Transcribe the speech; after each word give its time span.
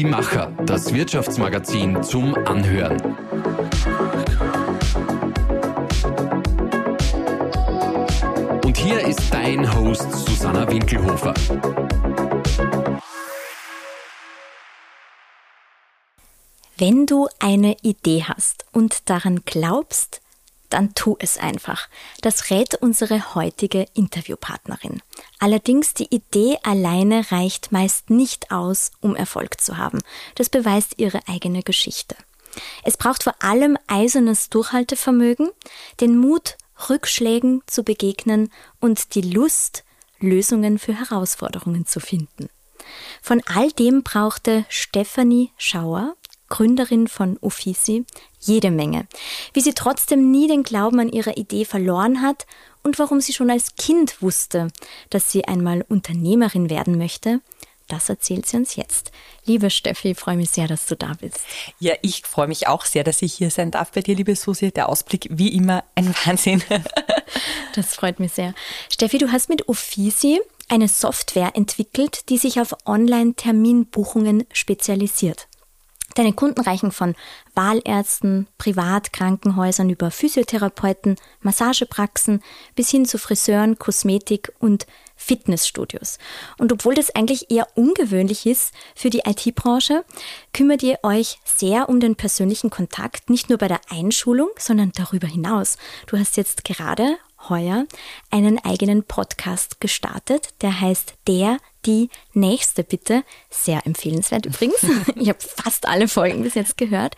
Die 0.00 0.06
Macher, 0.06 0.50
das 0.64 0.94
Wirtschaftsmagazin 0.94 2.02
zum 2.02 2.34
Anhören. 2.46 2.98
Und 8.64 8.78
hier 8.78 9.00
ist 9.06 9.20
dein 9.30 9.70
Host 9.74 10.10
Susanna 10.10 10.66
Winkelhofer. 10.70 11.34
Wenn 16.78 17.04
du 17.04 17.28
eine 17.38 17.76
Idee 17.82 18.24
hast 18.26 18.64
und 18.72 19.10
daran 19.10 19.42
glaubst, 19.44 20.22
dann 20.70 20.94
tu 20.94 21.16
es 21.18 21.38
einfach. 21.38 21.88
Das 22.22 22.50
rät 22.50 22.74
unsere 22.76 23.34
heutige 23.34 23.86
Interviewpartnerin. 23.94 25.02
Allerdings 25.38 25.94
die 25.94 26.14
Idee 26.14 26.58
alleine 26.62 27.30
reicht 27.30 27.72
meist 27.72 28.10
nicht 28.10 28.50
aus, 28.50 28.92
um 29.00 29.14
Erfolg 29.16 29.60
zu 29.60 29.76
haben. 29.76 29.98
Das 30.34 30.48
beweist 30.48 30.94
ihre 30.98 31.20
eigene 31.28 31.62
Geschichte. 31.62 32.16
Es 32.84 32.96
braucht 32.96 33.22
vor 33.22 33.34
allem 33.40 33.76
eisernes 33.86 34.48
Durchhaltevermögen, 34.50 35.50
den 36.00 36.16
Mut, 36.16 36.56
Rückschlägen 36.88 37.62
zu 37.66 37.84
begegnen 37.84 38.50
und 38.80 39.14
die 39.14 39.20
Lust, 39.20 39.84
Lösungen 40.18 40.78
für 40.78 40.94
Herausforderungen 40.94 41.86
zu 41.86 42.00
finden. 42.00 42.48
Von 43.22 43.42
all 43.46 43.70
dem 43.72 44.02
brauchte 44.02 44.64
Stephanie 44.68 45.52
Schauer, 45.56 46.16
Gründerin 46.50 47.08
von 47.08 47.38
Uffizi, 47.40 48.04
jede 48.38 48.70
Menge. 48.70 49.06
Wie 49.54 49.62
sie 49.62 49.72
trotzdem 49.72 50.30
nie 50.30 50.46
den 50.46 50.62
Glauben 50.62 51.00
an 51.00 51.08
ihre 51.08 51.32
Idee 51.32 51.64
verloren 51.64 52.20
hat 52.20 52.46
und 52.82 52.98
warum 52.98 53.22
sie 53.22 53.32
schon 53.32 53.50
als 53.50 53.76
Kind 53.76 54.20
wusste, 54.20 54.68
dass 55.08 55.32
sie 55.32 55.46
einmal 55.46 55.86
Unternehmerin 55.88 56.68
werden 56.68 56.98
möchte, 56.98 57.40
das 57.90 58.08
erzählt 58.08 58.46
sie 58.46 58.56
uns 58.56 58.76
jetzt. 58.76 59.10
Liebe 59.44 59.68
Steffi, 59.68 60.12
ich 60.12 60.18
freue 60.18 60.36
mich 60.36 60.50
sehr, 60.50 60.68
dass 60.68 60.86
du 60.86 60.96
da 60.96 61.14
bist. 61.20 61.40
Ja, 61.80 61.94
ich 62.02 62.22
freue 62.22 62.46
mich 62.46 62.68
auch 62.68 62.84
sehr, 62.84 63.02
dass 63.02 63.20
ich 63.20 63.34
hier 63.34 63.50
sein 63.50 63.72
darf 63.72 63.90
bei 63.90 64.00
dir, 64.00 64.14
liebe 64.14 64.36
Susi. 64.36 64.70
Der 64.70 64.88
Ausblick, 64.88 65.26
wie 65.30 65.48
immer, 65.48 65.82
ein 65.96 66.14
Wahnsinn. 66.24 66.62
das 67.74 67.94
freut 67.96 68.20
mich 68.20 68.32
sehr. 68.32 68.54
Steffi, 68.90 69.18
du 69.18 69.32
hast 69.32 69.48
mit 69.48 69.68
Uffizi 69.68 70.40
eine 70.68 70.86
Software 70.86 71.56
entwickelt, 71.56 72.28
die 72.28 72.38
sich 72.38 72.60
auf 72.60 72.76
Online-Terminbuchungen 72.86 74.44
spezialisiert. 74.52 75.48
Deine 76.14 76.32
Kunden 76.32 76.60
reichen 76.60 76.90
von 76.90 77.14
Wahlärzten, 77.54 78.48
Privatkrankenhäusern 78.58 79.90
über 79.90 80.10
Physiotherapeuten, 80.10 81.16
Massagepraxen 81.40 82.42
bis 82.74 82.90
hin 82.90 83.06
zu 83.06 83.18
Friseuren, 83.18 83.78
Kosmetik 83.78 84.52
und 84.58 84.86
Fitnessstudios. 85.14 86.18
Und 86.58 86.72
obwohl 86.72 86.94
das 86.94 87.14
eigentlich 87.14 87.50
eher 87.50 87.68
ungewöhnlich 87.76 88.46
ist 88.46 88.72
für 88.94 89.10
die 89.10 89.22
IT-Branche, 89.26 90.04
kümmert 90.52 90.82
ihr 90.82 90.98
euch 91.02 91.38
sehr 91.44 91.88
um 91.88 92.00
den 92.00 92.16
persönlichen 92.16 92.70
Kontakt, 92.70 93.28
nicht 93.28 93.50
nur 93.50 93.58
bei 93.58 93.68
der 93.68 93.80
Einschulung, 93.90 94.48
sondern 94.58 94.92
darüber 94.94 95.28
hinaus. 95.28 95.76
Du 96.06 96.18
hast 96.18 96.36
jetzt 96.36 96.64
gerade 96.64 97.18
heuer 97.48 97.86
einen 98.30 98.62
eigenen 98.64 99.04
Podcast 99.04 99.80
gestartet, 99.80 100.50
der 100.62 100.80
heißt 100.80 101.14
Der, 101.26 101.58
die 101.86 102.10
nächste 102.34 102.84
bitte. 102.84 103.24
Sehr 103.48 103.86
empfehlenswert 103.86 104.46
übrigens. 104.46 104.76
Ich 105.16 105.28
habe 105.28 105.38
fast 105.40 105.86
alle 105.86 106.08
Folgen 106.08 106.42
bis 106.42 106.54
jetzt 106.54 106.76
gehört. 106.76 107.16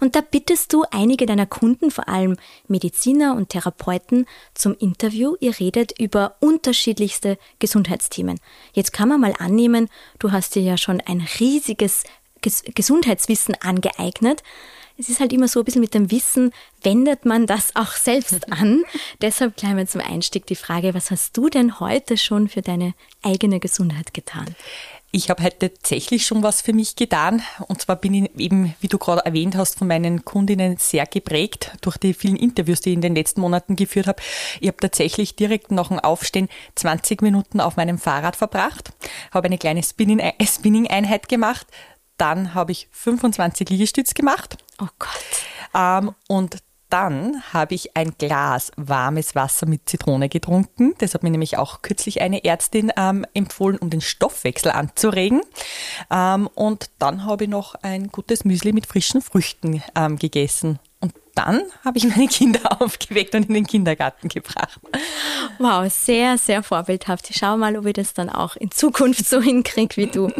Und 0.00 0.16
da 0.16 0.20
bittest 0.20 0.72
du 0.72 0.84
einige 0.90 1.26
deiner 1.26 1.46
Kunden, 1.46 1.90
vor 1.90 2.08
allem 2.08 2.36
Mediziner 2.66 3.34
und 3.36 3.50
Therapeuten, 3.50 4.26
zum 4.54 4.76
Interview. 4.76 5.36
Ihr 5.40 5.58
redet 5.58 5.98
über 5.98 6.36
unterschiedlichste 6.40 7.38
Gesundheitsthemen. 7.58 8.40
Jetzt 8.72 8.92
kann 8.92 9.08
man 9.08 9.20
mal 9.20 9.34
annehmen, 9.38 9.88
du 10.18 10.32
hast 10.32 10.54
dir 10.54 10.62
ja 10.62 10.76
schon 10.76 11.00
ein 11.00 11.26
riesiges 11.40 12.04
Gesundheitswissen 12.40 13.56
angeeignet 13.60 14.42
es 14.98 15.08
ist 15.08 15.20
halt 15.20 15.32
immer 15.32 15.48
so 15.48 15.60
ein 15.60 15.64
bisschen 15.64 15.80
mit 15.80 15.94
dem 15.94 16.10
Wissen, 16.10 16.52
wendet 16.82 17.24
man 17.24 17.46
das 17.46 17.74
auch 17.76 17.92
selbst 17.92 18.52
an. 18.52 18.82
Deshalb 19.22 19.56
gleich 19.56 19.74
mal 19.74 19.88
zum 19.88 20.00
Einstieg 20.00 20.46
die 20.46 20.56
Frage, 20.56 20.92
was 20.92 21.10
hast 21.10 21.36
du 21.36 21.48
denn 21.48 21.80
heute 21.80 22.16
schon 22.16 22.48
für 22.48 22.62
deine 22.62 22.94
eigene 23.22 23.60
Gesundheit 23.60 24.12
getan? 24.12 24.56
Ich 25.10 25.30
habe 25.30 25.42
heute 25.42 25.72
tatsächlich 25.72 26.26
schon 26.26 26.42
was 26.42 26.60
für 26.60 26.74
mich 26.74 26.94
getan. 26.94 27.42
Und 27.66 27.80
zwar 27.80 27.96
bin 27.96 28.12
ich 28.12 28.30
eben, 28.38 28.74
wie 28.80 28.88
du 28.88 28.98
gerade 28.98 29.24
erwähnt 29.24 29.56
hast, 29.56 29.78
von 29.78 29.88
meinen 29.88 30.26
Kundinnen 30.26 30.76
sehr 30.76 31.06
geprägt 31.06 31.72
durch 31.80 31.96
die 31.96 32.12
vielen 32.12 32.36
Interviews, 32.36 32.82
die 32.82 32.90
ich 32.90 32.96
in 32.96 33.00
den 33.00 33.14
letzten 33.14 33.40
Monaten 33.40 33.74
geführt 33.74 34.06
habe. 34.06 34.20
Ich 34.60 34.68
habe 34.68 34.76
tatsächlich 34.76 35.34
direkt 35.34 35.70
nach 35.70 35.88
dem 35.88 35.98
Aufstehen 35.98 36.48
20 36.74 37.22
Minuten 37.22 37.60
auf 37.60 37.76
meinem 37.76 37.96
Fahrrad 37.96 38.36
verbracht, 38.36 38.92
habe 39.30 39.46
eine 39.46 39.56
kleine 39.56 39.82
Spinning-Einheit 39.82 41.28
gemacht, 41.30 41.66
dann 42.18 42.52
habe 42.52 42.72
ich 42.72 42.88
25 42.90 43.70
Liegestütz 43.70 44.12
gemacht. 44.12 44.58
Oh 44.80 44.88
Gott. 44.98 45.44
Ähm, 45.74 46.14
und 46.28 46.58
dann 46.90 47.42
habe 47.52 47.74
ich 47.74 47.96
ein 47.96 48.14
Glas 48.16 48.72
warmes 48.76 49.34
Wasser 49.34 49.66
mit 49.66 49.88
Zitrone 49.88 50.28
getrunken. 50.28 50.94
Das 50.98 51.14
hat 51.14 51.22
mir 51.22 51.30
nämlich 51.30 51.58
auch 51.58 51.82
kürzlich 51.82 52.22
eine 52.22 52.44
Ärztin 52.44 52.90
ähm, 52.96 53.26
empfohlen, 53.34 53.78
um 53.78 53.90
den 53.90 54.00
Stoffwechsel 54.00 54.72
anzuregen. 54.72 55.42
Ähm, 56.10 56.48
und 56.54 56.90
dann 56.98 57.24
habe 57.24 57.44
ich 57.44 57.50
noch 57.50 57.74
ein 57.82 58.08
gutes 58.08 58.44
Müsli 58.44 58.72
mit 58.72 58.86
frischen 58.86 59.20
Früchten 59.20 59.82
ähm, 59.94 60.16
gegessen. 60.16 60.78
Und 61.00 61.12
dann 61.34 61.62
habe 61.84 61.98
ich 61.98 62.08
meine 62.08 62.26
Kinder 62.28 62.80
aufgeweckt 62.80 63.34
und 63.34 63.48
in 63.48 63.54
den 63.54 63.66
Kindergarten 63.66 64.28
gebracht. 64.28 64.80
Wow, 65.58 65.92
sehr, 65.92 66.38
sehr 66.38 66.62
vorbildhaft. 66.62 67.28
Ich 67.28 67.36
schaue 67.36 67.58
mal, 67.58 67.76
ob 67.76 67.84
ich 67.84 67.92
das 67.92 68.14
dann 68.14 68.30
auch 68.30 68.56
in 68.56 68.70
Zukunft 68.70 69.26
so 69.26 69.42
hinkriege 69.42 69.96
wie 69.96 70.06
du. 70.06 70.30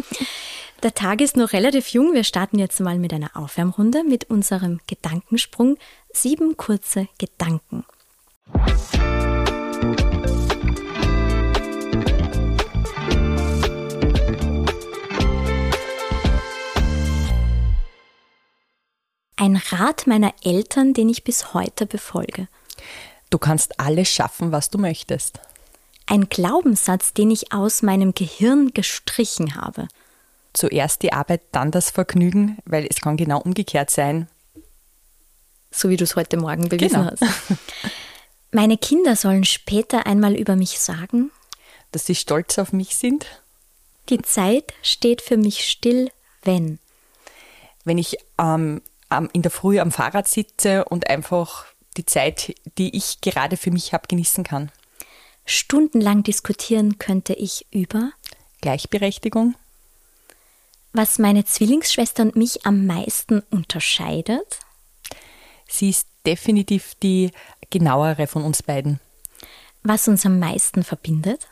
Der 0.81 0.93
Tag 0.93 1.19
ist 1.19 1.35
noch 1.35 1.51
relativ 1.51 1.89
jung. 1.89 2.13
Wir 2.13 2.23
starten 2.23 2.57
jetzt 2.57 2.79
mal 2.79 2.97
mit 2.97 3.11
einer 3.11 3.35
Aufwärmrunde 3.35 4.05
mit 4.05 4.29
unserem 4.29 4.79
Gedankensprung. 4.87 5.77
Sieben 6.13 6.55
kurze 6.55 7.09
Gedanken. 7.17 7.83
Ein 19.35 19.57
Rat 19.57 20.07
meiner 20.07 20.33
Eltern, 20.43 20.93
den 20.93 21.09
ich 21.09 21.25
bis 21.25 21.53
heute 21.53 21.87
befolge. 21.87 22.47
Du 23.29 23.37
kannst 23.37 23.81
alles 23.81 24.07
schaffen, 24.07 24.53
was 24.53 24.69
du 24.69 24.77
möchtest. 24.77 25.41
Ein 26.05 26.29
Glaubenssatz, 26.29 27.11
den 27.13 27.31
ich 27.31 27.51
aus 27.51 27.81
meinem 27.81 28.13
Gehirn 28.13 28.69
gestrichen 28.73 29.55
habe 29.55 29.89
zuerst 30.59 31.01
die 31.01 31.13
Arbeit, 31.13 31.41
dann 31.51 31.71
das 31.71 31.89
Vergnügen, 31.89 32.57
weil 32.65 32.85
es 32.89 33.01
kann 33.01 33.17
genau 33.17 33.39
umgekehrt 33.39 33.89
sein. 33.89 34.27
So 35.71 35.89
wie 35.89 35.97
du 35.97 36.03
es 36.03 36.15
heute 36.15 36.37
Morgen 36.37 36.69
bewiesen 36.69 37.01
genau. 37.01 37.11
hast. 37.11 37.23
Meine 38.51 38.77
Kinder 38.77 39.15
sollen 39.15 39.45
später 39.45 40.05
einmal 40.05 40.35
über 40.35 40.55
mich 40.55 40.79
sagen, 40.79 41.31
dass 41.91 42.05
sie 42.05 42.15
stolz 42.15 42.57
auf 42.57 42.73
mich 42.73 42.95
sind. 42.95 43.25
Die 44.09 44.21
Zeit 44.21 44.73
steht 44.81 45.21
für 45.21 45.37
mich 45.37 45.69
still, 45.69 46.09
wenn. 46.43 46.79
Wenn 47.85 47.97
ich 47.97 48.17
ähm, 48.39 48.81
in 49.33 49.41
der 49.41 49.51
Früh 49.51 49.79
am 49.79 49.91
Fahrrad 49.91 50.27
sitze 50.27 50.85
und 50.85 51.09
einfach 51.09 51.65
die 51.97 52.05
Zeit, 52.05 52.55
die 52.77 52.95
ich 52.95 53.21
gerade 53.21 53.55
für 53.55 53.71
mich 53.71 53.93
habe, 53.93 54.07
genießen 54.07 54.43
kann. 54.43 54.71
Stundenlang 55.45 56.23
diskutieren 56.23 56.99
könnte 56.99 57.33
ich 57.33 57.65
über 57.71 58.11
Gleichberechtigung, 58.61 59.55
was 60.93 61.19
meine 61.19 61.45
Zwillingsschwester 61.45 62.23
und 62.23 62.35
mich 62.35 62.65
am 62.65 62.85
meisten 62.85 63.41
unterscheidet? 63.51 64.59
Sie 65.67 65.89
ist 65.89 66.07
definitiv 66.25 66.95
die 67.01 67.31
genauere 67.69 68.27
von 68.27 68.43
uns 68.43 68.63
beiden. 68.63 68.99
Was 69.83 70.07
uns 70.07 70.25
am 70.25 70.39
meisten 70.39 70.83
verbindet? 70.83 71.47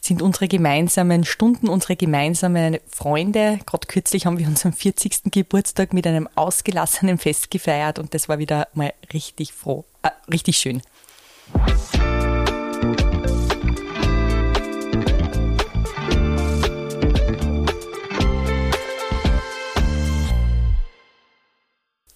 Sind 0.00 0.22
unsere 0.22 0.48
gemeinsamen 0.48 1.24
Stunden, 1.24 1.68
unsere 1.68 1.96
gemeinsamen 1.96 2.78
Freunde. 2.88 3.58
Gerade 3.66 3.86
kürzlich 3.86 4.24
haben 4.24 4.38
wir 4.38 4.46
unseren 4.46 4.72
40. 4.72 5.30
Geburtstag 5.30 5.92
mit 5.92 6.06
einem 6.06 6.28
ausgelassenen 6.36 7.18
Fest 7.18 7.50
gefeiert 7.50 7.98
und 7.98 8.14
das 8.14 8.28
war 8.28 8.38
wieder 8.38 8.68
mal 8.72 8.94
richtig 9.12 9.52
froh, 9.52 9.84
äh, 10.02 10.10
richtig 10.30 10.56
schön. 10.56 10.80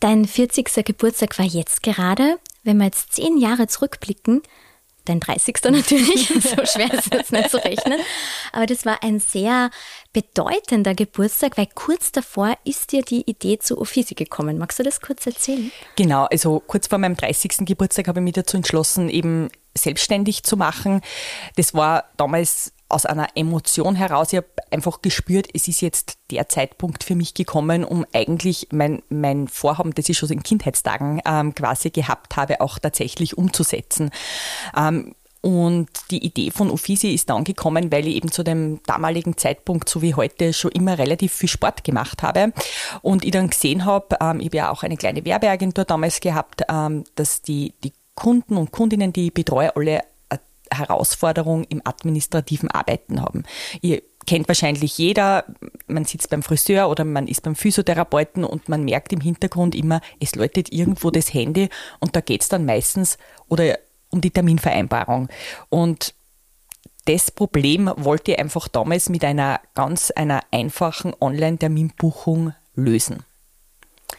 Dein 0.06 0.24
40. 0.24 0.84
Geburtstag 0.84 1.36
war 1.36 1.46
jetzt 1.46 1.82
gerade. 1.82 2.38
Wenn 2.62 2.76
wir 2.76 2.84
jetzt 2.84 3.14
zehn 3.14 3.38
Jahre 3.38 3.66
zurückblicken, 3.66 4.40
dein 5.04 5.18
30. 5.18 5.58
natürlich, 5.64 6.28
so 6.28 6.64
schwer 6.64 6.94
ist 6.94 7.06
es 7.06 7.10
jetzt 7.12 7.32
nicht 7.32 7.50
zu 7.50 7.56
rechnen, 7.56 7.98
aber 8.52 8.66
das 8.66 8.86
war 8.86 9.02
ein 9.02 9.18
sehr 9.18 9.68
bedeutender 10.12 10.94
Geburtstag, 10.94 11.58
weil 11.58 11.66
kurz 11.74 12.12
davor 12.12 12.56
ist 12.62 12.92
dir 12.92 13.02
die 13.02 13.28
Idee 13.28 13.58
zu 13.58 13.80
Offici 13.80 14.14
gekommen. 14.14 14.58
Magst 14.58 14.78
du 14.78 14.84
das 14.84 15.00
kurz 15.00 15.26
erzählen? 15.26 15.72
Genau, 15.96 16.26
also 16.26 16.62
kurz 16.64 16.86
vor 16.86 16.98
meinem 16.98 17.16
30. 17.16 17.66
Geburtstag 17.66 18.06
habe 18.06 18.20
ich 18.20 18.24
mich 18.24 18.34
dazu 18.34 18.56
entschlossen, 18.56 19.08
eben 19.08 19.48
selbstständig 19.76 20.44
zu 20.44 20.56
machen. 20.56 21.00
Das 21.56 21.74
war 21.74 22.04
damals 22.16 22.72
aus 22.88 23.06
einer 23.06 23.28
Emotion 23.34 23.96
heraus. 23.96 24.32
Ich 24.32 24.38
habe 24.38 24.48
einfach 24.70 25.02
gespürt, 25.02 25.48
es 25.52 25.68
ist 25.68 25.80
jetzt 25.80 26.18
der 26.30 26.48
Zeitpunkt 26.48 27.04
für 27.04 27.14
mich 27.14 27.34
gekommen, 27.34 27.84
um 27.84 28.06
eigentlich 28.12 28.68
mein, 28.70 29.02
mein 29.08 29.48
Vorhaben, 29.48 29.94
das 29.94 30.08
ich 30.08 30.18
schon 30.18 30.30
in 30.30 30.42
Kindheitstagen 30.42 31.20
ähm, 31.26 31.54
quasi 31.54 31.90
gehabt 31.90 32.36
habe, 32.36 32.60
auch 32.60 32.78
tatsächlich 32.78 33.36
umzusetzen. 33.36 34.10
Ähm, 34.76 35.14
und 35.46 35.88
die 36.10 36.24
Idee 36.24 36.50
von 36.50 36.70
Uffizi 36.70 37.14
ist 37.14 37.30
dann 37.30 37.44
gekommen, 37.44 37.92
weil 37.92 38.08
ich 38.08 38.16
eben 38.16 38.32
zu 38.32 38.42
dem 38.42 38.80
damaligen 38.84 39.36
Zeitpunkt, 39.36 39.88
so 39.88 40.02
wie 40.02 40.14
heute, 40.16 40.52
schon 40.52 40.72
immer 40.72 40.98
relativ 40.98 41.32
viel 41.32 41.48
Sport 41.48 41.84
gemacht 41.84 42.24
habe. 42.24 42.52
Und 43.00 43.24
ich 43.24 43.30
dann 43.30 43.50
gesehen 43.50 43.84
habe, 43.84 44.16
ähm, 44.20 44.40
ich 44.40 44.46
habe 44.46 44.56
ja 44.56 44.70
auch 44.70 44.82
eine 44.82 44.96
kleine 44.96 45.24
Werbeagentur 45.24 45.84
damals 45.84 46.18
gehabt, 46.18 46.62
ähm, 46.68 47.04
dass 47.14 47.42
die, 47.42 47.74
die 47.84 47.92
Kunden 48.16 48.56
und 48.56 48.72
Kundinnen, 48.72 49.12
die 49.12 49.26
ich 49.26 49.34
betreue, 49.34 49.76
alle 49.76 50.02
Herausforderung 50.72 51.64
im 51.64 51.82
administrativen 51.84 52.70
Arbeiten 52.70 53.22
haben. 53.22 53.44
Ihr 53.80 54.02
kennt 54.26 54.48
wahrscheinlich 54.48 54.98
jeder, 54.98 55.44
man 55.86 56.04
sitzt 56.04 56.30
beim 56.30 56.42
Friseur 56.42 56.90
oder 56.90 57.04
man 57.04 57.28
ist 57.28 57.42
beim 57.42 57.54
Physiotherapeuten 57.54 58.44
und 58.44 58.68
man 58.68 58.84
merkt 58.84 59.12
im 59.12 59.20
Hintergrund 59.20 59.74
immer, 59.74 60.00
es 60.20 60.34
läutet 60.34 60.72
irgendwo 60.72 61.10
das 61.10 61.32
Handy 61.32 61.68
und 62.00 62.16
da 62.16 62.20
geht 62.20 62.42
es 62.42 62.48
dann 62.48 62.66
meistens 62.66 63.18
oder 63.48 63.78
um 64.10 64.20
die 64.20 64.30
Terminvereinbarung. 64.30 65.28
Und 65.68 66.14
das 67.06 67.30
Problem 67.30 67.90
wollte 67.96 68.32
ich 68.32 68.38
einfach 68.38 68.66
damals 68.66 69.08
mit 69.08 69.24
einer 69.24 69.60
ganz 69.74 70.10
einer 70.10 70.40
einfachen 70.50 71.14
Online-Terminbuchung 71.20 72.52
lösen. 72.74 73.22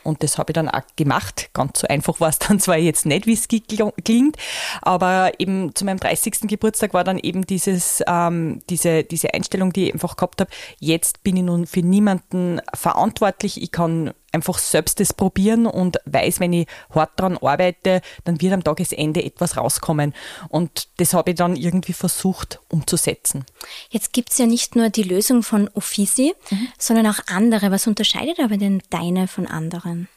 Und 0.07 0.24
das 0.24 0.38
habe 0.38 0.51
ich 0.51 0.54
dann 0.54 0.69
auch 0.69 0.83
gemacht. 0.95 1.50
Ganz 1.51 1.80
so 1.80 1.88
einfach 1.88 2.21
war 2.21 2.30
es 2.30 2.39
dann 2.39 2.62
zwar 2.62 2.77
jetzt 2.77 3.06
nicht, 3.06 3.27
wie 3.27 3.33
es 3.33 3.48
klingt, 3.50 4.38
aber 4.81 5.33
eben 5.38 5.75
zu 5.75 5.83
meinem 5.83 6.00
30. 6.00 6.48
Geburtstag 6.48 6.94
war 6.94 7.04
dann 7.04 7.19
eben 7.19 7.45
dieses, 7.45 8.01
ähm, 8.07 8.62
diese, 8.69 9.04
diese 9.04 9.33
Einstellung, 9.33 9.74
die 9.74 9.88
ich 9.88 9.94
einfach 9.94 10.15
gehabt 10.15 10.39
habe. 10.39 10.50
Jetzt 10.80 11.24
bin 11.24 11.36
ich 11.36 11.44
nun 11.44 11.68
für 11.68 11.81
niemanden 11.81 12.62
verantwortlich. 12.74 13.62
Ich 13.62 13.71
kann 13.71 14.13
einfach 14.31 14.57
selbst 14.57 15.00
das 15.00 15.13
probieren 15.13 15.65
und 15.65 15.97
weiß, 16.06 16.39
wenn 16.39 16.53
ich 16.53 16.68
hart 16.94 17.12
daran 17.15 17.38
arbeite, 17.38 18.01
dann 18.25 18.41
wird 18.41 18.53
am 18.53 18.63
Tagesende 18.63 19.24
etwas 19.24 19.57
rauskommen. 19.57 20.13
Und 20.50 20.89
das 20.97 21.13
habe 21.13 21.31
ich 21.31 21.38
dann 21.38 21.56
irgendwie 21.56 21.94
versucht 21.94 22.59
umzusetzen. 22.69 23.45
Jetzt 23.89 24.13
gibt 24.13 24.31
es 24.31 24.38
ja 24.38 24.45
nicht 24.45 24.75
nur 24.75 24.89
die 24.89 25.03
Lösung 25.03 25.44
von 25.44 25.69
Offici, 25.74 26.33
mhm. 26.50 26.68
sondern 26.77 27.07
auch 27.07 27.19
andere. 27.27 27.71
Was 27.71 27.88
unterscheidet 27.88 28.39
aber 28.39 28.57
denn 28.57 28.81
deine 28.89 29.27
von 29.27 29.47
anderen? 29.47 30.07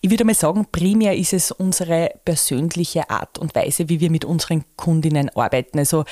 Ich 0.00 0.10
würde 0.10 0.24
mal 0.24 0.34
sagen, 0.34 0.66
primär 0.70 1.16
ist 1.16 1.32
es 1.32 1.50
unsere 1.50 2.14
persönliche 2.24 3.08
Art 3.10 3.38
und 3.38 3.54
Weise, 3.54 3.88
wie 3.88 4.00
wir 4.00 4.10
mit 4.10 4.24
unseren 4.24 4.64
Kundinnen 4.76 5.30
arbeiten. 5.30 5.78
Also 5.78 6.04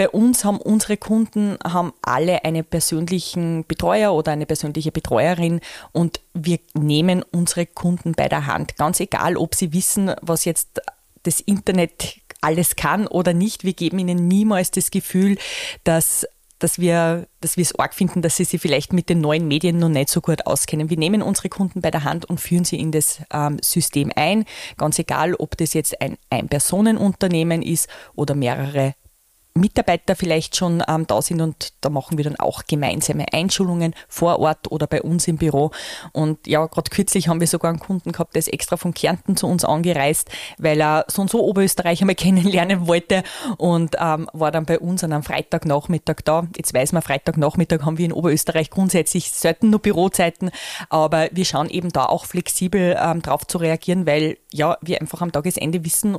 bei 0.00 0.08
uns 0.08 0.46
haben 0.46 0.56
unsere 0.56 0.96
Kunden 0.96 1.58
haben 1.62 1.92
alle 2.00 2.42
einen 2.46 2.64
persönlichen 2.64 3.66
Betreuer 3.68 4.14
oder 4.14 4.32
eine 4.32 4.46
persönliche 4.46 4.92
Betreuerin 4.92 5.60
und 5.92 6.20
wir 6.32 6.58
nehmen 6.72 7.22
unsere 7.32 7.66
Kunden 7.66 8.12
bei 8.12 8.26
der 8.26 8.46
Hand. 8.46 8.78
Ganz 8.78 8.98
egal, 9.00 9.36
ob 9.36 9.54
sie 9.54 9.74
wissen, 9.74 10.14
was 10.22 10.46
jetzt 10.46 10.80
das 11.24 11.40
Internet 11.40 12.16
alles 12.40 12.76
kann 12.76 13.08
oder 13.08 13.34
nicht. 13.34 13.62
Wir 13.62 13.74
geben 13.74 13.98
ihnen 13.98 14.26
niemals 14.26 14.70
das 14.70 14.90
Gefühl, 14.90 15.36
dass 15.84 16.26
dass 16.60 16.78
wir, 16.78 17.26
dass 17.40 17.56
wir 17.56 17.62
es 17.62 17.74
arg 17.74 17.94
finden, 17.94 18.22
dass 18.22 18.36
sie 18.36 18.44
sich 18.44 18.60
vielleicht 18.60 18.92
mit 18.92 19.08
den 19.08 19.20
neuen 19.20 19.48
Medien 19.48 19.78
noch 19.78 19.88
nicht 19.88 20.10
so 20.10 20.20
gut 20.20 20.46
auskennen. 20.46 20.90
Wir 20.90 20.98
nehmen 20.98 21.22
unsere 21.22 21.48
Kunden 21.48 21.80
bei 21.80 21.90
der 21.90 22.04
Hand 22.04 22.26
und 22.26 22.38
führen 22.38 22.64
sie 22.64 22.78
in 22.78 22.92
das 22.92 23.20
ähm, 23.32 23.58
System 23.62 24.12
ein. 24.14 24.44
Ganz 24.76 24.98
egal, 24.98 25.34
ob 25.34 25.56
das 25.56 25.72
jetzt 25.72 26.00
ein 26.00 26.18
Ein-Personen-Unternehmen 26.28 27.62
ist 27.62 27.88
oder 28.14 28.34
mehrere 28.34 28.94
Mitarbeiter 29.54 30.14
vielleicht 30.14 30.56
schon 30.56 30.82
ähm, 30.88 31.06
da 31.06 31.20
sind 31.22 31.40
und 31.40 31.72
da 31.80 31.90
machen 31.90 32.18
wir 32.18 32.24
dann 32.24 32.36
auch 32.36 32.62
gemeinsame 32.66 33.26
Einschulungen 33.32 33.94
vor 34.08 34.38
Ort 34.38 34.70
oder 34.70 34.86
bei 34.86 35.02
uns 35.02 35.26
im 35.28 35.38
Büro. 35.38 35.70
Und 36.12 36.46
ja, 36.46 36.66
gerade 36.66 36.90
kürzlich 36.90 37.28
haben 37.28 37.40
wir 37.40 37.46
sogar 37.46 37.70
einen 37.70 37.80
Kunden 37.80 38.12
gehabt, 38.12 38.34
der 38.34 38.40
ist 38.40 38.52
extra 38.52 38.76
von 38.76 38.94
Kärnten 38.94 39.36
zu 39.36 39.46
uns 39.46 39.64
angereist, 39.64 40.30
weil 40.58 40.80
er 40.80 41.04
so 41.08 41.22
und 41.22 41.30
so 41.30 41.42
Oberösterreich 41.44 42.00
einmal 42.00 42.14
kennenlernen 42.20 42.86
wollte 42.86 43.22
und 43.58 43.96
ähm, 43.98 44.28
war 44.32 44.52
dann 44.52 44.66
bei 44.66 44.78
uns 44.78 45.02
an 45.04 45.12
einem 45.12 45.22
Freitagnachmittag 45.22 46.16
da. 46.24 46.46
Jetzt 46.56 46.72
weiß 46.72 46.92
man, 46.92 47.02
Freitagnachmittag 47.02 47.84
haben 47.84 47.98
wir 47.98 48.06
in 48.06 48.12
Oberösterreich 48.12 48.70
grundsätzlich 48.70 49.32
selten 49.32 49.70
nur 49.70 49.80
Bürozeiten, 49.80 50.50
aber 50.88 51.28
wir 51.32 51.44
schauen 51.44 51.68
eben 51.68 51.90
da 51.90 52.06
auch 52.06 52.24
flexibel 52.24 52.96
ähm, 53.00 53.22
drauf 53.22 53.46
zu 53.46 53.58
reagieren, 53.58 54.06
weil 54.06 54.38
ja, 54.52 54.78
wir 54.80 55.00
einfach 55.00 55.20
am 55.20 55.32
Tagesende 55.32 55.84
wissen, 55.84 56.18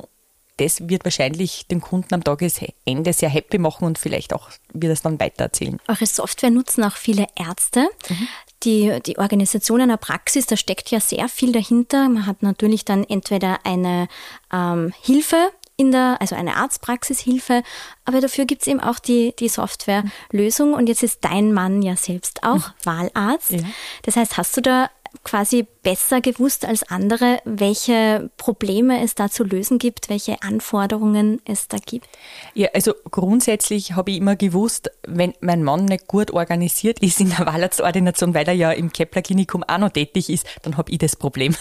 das 0.62 0.88
wird 0.88 1.04
wahrscheinlich 1.04 1.66
den 1.66 1.80
Kunden 1.80 2.14
am 2.14 2.24
Tagesende 2.24 3.12
sehr 3.12 3.28
happy 3.28 3.58
machen 3.58 3.84
und 3.84 3.98
vielleicht 3.98 4.32
auch 4.32 4.50
wird 4.72 4.92
es 4.92 5.02
dann 5.02 5.18
weitererzählen. 5.18 5.78
Eure 5.88 6.06
Software 6.06 6.50
nutzen 6.50 6.84
auch 6.84 6.96
viele 6.96 7.26
Ärzte. 7.36 7.88
Mhm. 8.08 8.28
Die, 8.62 9.00
die 9.04 9.18
Organisation 9.18 9.80
einer 9.80 9.96
Praxis, 9.96 10.46
da 10.46 10.56
steckt 10.56 10.90
ja 10.90 11.00
sehr 11.00 11.28
viel 11.28 11.52
dahinter. 11.52 12.08
Man 12.08 12.26
hat 12.26 12.42
natürlich 12.42 12.84
dann 12.84 13.02
entweder 13.02 13.58
eine 13.64 14.06
ähm, 14.52 14.92
Hilfe 15.02 15.50
in 15.76 15.90
der, 15.90 16.18
also 16.20 16.36
eine 16.36 16.56
Arztpraxishilfe, 16.56 17.62
aber 18.04 18.20
dafür 18.20 18.44
gibt 18.44 18.62
es 18.62 18.68
eben 18.68 18.78
auch 18.78 19.00
die, 19.00 19.34
die 19.38 19.48
Softwarelösung 19.48 20.74
und 20.74 20.88
jetzt 20.88 21.02
ist 21.02 21.24
dein 21.24 21.52
Mann 21.52 21.82
ja 21.82 21.96
selbst 21.96 22.44
auch 22.44 22.68
mhm. 22.68 22.84
Wahlarzt. 22.84 23.50
Ja. 23.50 23.64
Das 24.02 24.16
heißt, 24.16 24.36
hast 24.36 24.56
du 24.56 24.60
da 24.60 24.90
quasi 25.24 25.66
besser 25.82 26.20
gewusst 26.20 26.64
als 26.64 26.82
andere, 26.84 27.40
welche 27.44 28.30
Probleme 28.36 29.02
es 29.02 29.14
da 29.14 29.30
zu 29.30 29.44
lösen 29.44 29.78
gibt, 29.78 30.08
welche 30.08 30.42
Anforderungen 30.42 31.40
es 31.44 31.68
da 31.68 31.78
gibt? 31.78 32.08
Ja, 32.54 32.68
also 32.74 32.94
grundsätzlich 33.10 33.94
habe 33.94 34.10
ich 34.10 34.18
immer 34.18 34.36
gewusst, 34.36 34.90
wenn 35.06 35.34
mein 35.40 35.62
Mann 35.62 35.84
nicht 35.84 36.06
gut 36.06 36.30
organisiert 36.30 37.00
ist 37.00 37.20
in 37.20 37.30
der 37.30 37.46
Wahlarztordination, 37.46 38.34
weil 38.34 38.46
er 38.46 38.54
ja 38.54 38.72
im 38.72 38.92
Kepler-Klinikum 38.92 39.62
auch 39.64 39.78
noch 39.78 39.90
tätig 39.90 40.30
ist, 40.30 40.46
dann 40.62 40.76
habe 40.76 40.90
ich 40.90 40.98
das 40.98 41.16
Problem. 41.16 41.54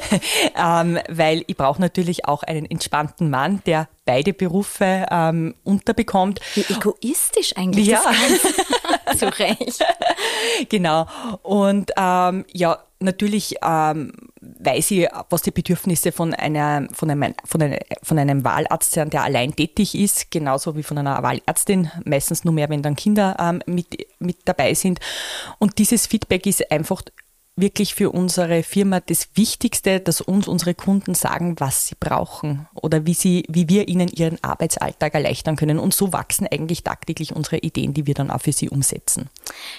ähm, 0.56 0.98
weil 1.08 1.44
ich 1.46 1.56
brauche 1.56 1.80
natürlich 1.80 2.26
auch 2.26 2.42
einen 2.42 2.66
entspannten 2.66 3.30
Mann, 3.30 3.62
der 3.66 3.88
beide 4.04 4.32
Berufe 4.32 5.06
ähm, 5.10 5.54
unterbekommt. 5.62 6.40
Wie 6.54 6.64
egoistisch 6.68 7.56
eigentlich. 7.56 7.86
Ja. 7.86 8.02
so 9.16 9.26
recht. 9.28 9.84
Genau. 10.68 11.06
Und 11.42 11.92
ähm, 11.96 12.44
ja, 12.52 12.78
natürlich 13.00 13.56
ähm, 13.62 14.12
weiß 14.40 14.90
ich, 14.92 15.08
was 15.28 15.42
die 15.42 15.50
Bedürfnisse 15.50 16.12
von, 16.12 16.34
einer, 16.34 16.86
von, 16.92 17.10
einem, 17.10 17.34
von, 17.44 17.62
einem, 17.62 17.78
von 18.02 18.18
einem 18.18 18.44
Wahlarzt 18.44 18.92
sind, 18.92 19.12
der 19.12 19.24
allein 19.24 19.54
tätig 19.54 19.94
ist, 19.94 20.30
genauso 20.30 20.76
wie 20.76 20.82
von 20.82 20.98
einer 20.98 21.22
Wahlärztin, 21.22 21.90
meistens 22.04 22.44
nur 22.44 22.54
mehr, 22.54 22.68
wenn 22.68 22.82
dann 22.82 22.96
Kinder 22.96 23.36
ähm, 23.38 23.62
mit, 23.66 24.06
mit 24.18 24.38
dabei 24.44 24.74
sind. 24.74 25.00
Und 25.58 25.78
dieses 25.78 26.06
Feedback 26.06 26.46
ist 26.46 26.70
einfach 26.70 27.02
wirklich 27.56 27.94
für 27.94 28.10
unsere 28.10 28.62
Firma 28.62 29.00
das 29.00 29.28
Wichtigste, 29.34 30.00
dass 30.00 30.20
uns 30.20 30.48
unsere 30.48 30.74
Kunden 30.74 31.14
sagen, 31.14 31.56
was 31.58 31.86
sie 31.86 31.94
brauchen 31.98 32.68
oder 32.74 33.06
wie, 33.06 33.14
sie, 33.14 33.44
wie 33.48 33.68
wir 33.68 33.88
ihnen 33.88 34.08
ihren 34.08 34.42
Arbeitsalltag 34.42 35.14
erleichtern 35.14 35.56
können. 35.56 35.78
Und 35.78 35.94
so 35.94 36.12
wachsen 36.12 36.46
eigentlich 36.50 36.82
tagtäglich 36.82 37.34
unsere 37.34 37.58
Ideen, 37.58 37.92
die 37.94 38.06
wir 38.06 38.14
dann 38.14 38.30
auch 38.30 38.40
für 38.40 38.52
sie 38.52 38.68
umsetzen. 38.70 39.28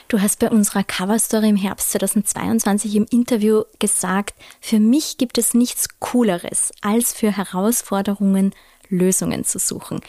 Du 0.07 0.21
hast 0.21 0.39
bei 0.39 0.49
unserer 0.49 0.83
Coverstory 0.83 1.49
im 1.49 1.55
Herbst 1.55 1.91
2022 1.91 2.95
im 2.95 3.07
Interview 3.09 3.63
gesagt, 3.79 4.35
für 4.59 4.79
mich 4.79 5.17
gibt 5.17 5.37
es 5.37 5.53
nichts 5.53 5.87
Cooleres, 5.99 6.71
als 6.81 7.13
für 7.13 7.35
Herausforderungen 7.35 8.53
Lösungen 8.91 9.45
zu 9.45 9.57
suchen. 9.57 10.01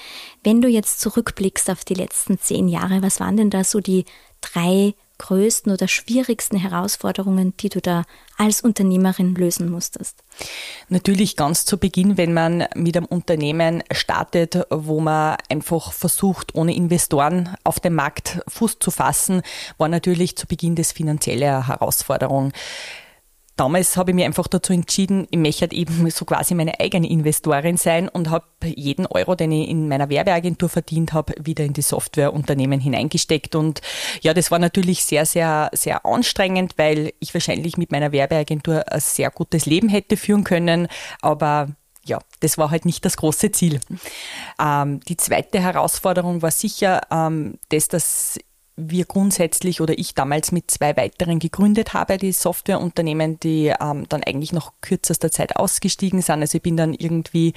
Wenn 0.43 0.61
du 0.61 0.69
jetzt 0.69 1.01
zurückblickst 1.01 1.71
auf 1.71 1.85
die 1.85 1.95
letzten 1.95 2.39
zehn 2.39 2.69
Jahre, 2.69 3.01
was 3.01 3.21
waren 3.21 3.37
denn 3.37 3.51
da 3.51 3.65
so 3.65 3.81
die 3.81 4.05
drei 4.41 4.95
größten 5.23 5.73
oder 5.73 5.89
schwierigsten 5.89 6.57
Herausforderungen, 6.57 7.57
die 7.59 7.69
du 7.69 7.81
da 7.81 8.03
als 8.37 8.61
Unternehmerin 8.61 9.35
lösen 9.35 9.71
musstest? 9.71 10.25
Natürlich 10.89 11.37
ganz 11.37 11.65
zu 11.65 11.79
Beginn, 11.79 12.17
wenn 12.17 12.35
man 12.35 12.67
mit 12.75 12.97
einem 12.97 13.07
Unternehmen 13.07 13.85
startet, 13.93 14.67
wo 14.71 15.01
man 15.01 15.37
einfach 15.49 15.93
versucht, 15.93 16.55
ohne 16.55 16.75
Investoren 16.75 17.55
auf 17.63 17.79
dem 17.79 17.95
Markt 17.95 18.41
Fuß 18.49 18.79
zu 18.81 18.91
fassen, 18.91 19.43
war 19.79 19.89
natürlich 19.89 20.37
zu 20.37 20.47
Beginn 20.47 20.75
das 20.75 20.93
finanzielle 20.93 21.69
Herausforderung 21.69 22.53
damals 23.57 23.97
habe 23.97 24.11
ich 24.11 24.15
mich 24.15 24.25
einfach 24.25 24.49
dazu 24.49 24.73
entschieden, 24.73 25.27
ich 25.31 25.39
möchte 25.39 25.63
halt 25.63 25.73
eben 25.73 26.11
so 26.11 26.25
quasi 26.25 26.55
meine 26.55 26.81
eigene 26.81 27.09
Investorin 27.09 27.77
sein 27.77 28.09
und 28.09 28.31
habe 28.31 28.47
jeden 28.65 29.07
Euro, 29.07 29.35
den 29.35 29.53
ich 29.53 29.69
in 29.69 29.89
meiner 29.89 30.09
Werbeagentur 30.09 30.69
verdient 30.69 31.13
habe, 31.13 31.35
wieder 31.43 31.65
in 31.65 31.73
die 31.73 31.83
Softwareunternehmen 31.83 32.81
hineingesteckt. 32.81 33.55
Und 33.55 33.81
ja, 34.21 34.35
das 34.35 34.51
war 34.51 34.59
natürlich 34.59 35.05
sehr, 35.05 35.27
sehr, 35.27 35.71
sehr 35.73 36.05
anstrengend, 36.07 36.75
weil 36.77 37.13
ich 37.21 37.35
wahrscheinlich 37.35 37.77
mit 37.77 37.93
meiner 37.93 38.13
Werbeagentur 38.13 38.91
ein 38.91 39.01
sehr 39.01 39.31
gutes 39.31 39.67
Leben 39.67 39.89
hätte 39.89 40.17
führen 40.17 40.45
können, 40.45 40.89
aber 41.21 41.69
ja, 42.05 42.19
das 42.41 42.59
war 42.59 42.71
halt 42.71 42.85
nicht 42.85 43.05
das 43.05 43.17
große 43.17 43.53
Ziel. 43.53 43.79
Ähm, 44.61 45.01
die 45.01 45.17
zweite 45.17 45.61
Herausforderung 45.61 46.43
war 46.43 46.51
sicher, 46.51 47.03
ähm, 47.11 47.59
das, 47.69 47.87
dass 47.89 48.39
wir 48.77 49.05
grundsätzlich 49.05 49.81
oder 49.81 49.99
ich 49.99 50.15
damals 50.15 50.51
mit 50.51 50.71
zwei 50.71 50.97
weiteren 50.97 51.39
gegründet 51.39 51.93
habe, 51.93 52.17
die 52.17 52.33
Softwareunternehmen, 52.33 53.39
die 53.39 53.67
ähm, 53.67 54.07
dann 54.09 54.23
eigentlich 54.23 54.53
nach 54.53 54.73
kürzester 54.81 55.31
Zeit 55.31 55.57
ausgestiegen 55.57 56.23
sind. 56.23 56.41
Also 56.41 56.57
ich 56.57 56.63
bin 56.63 56.77
dann 56.77 56.95
irgendwie 56.95 57.53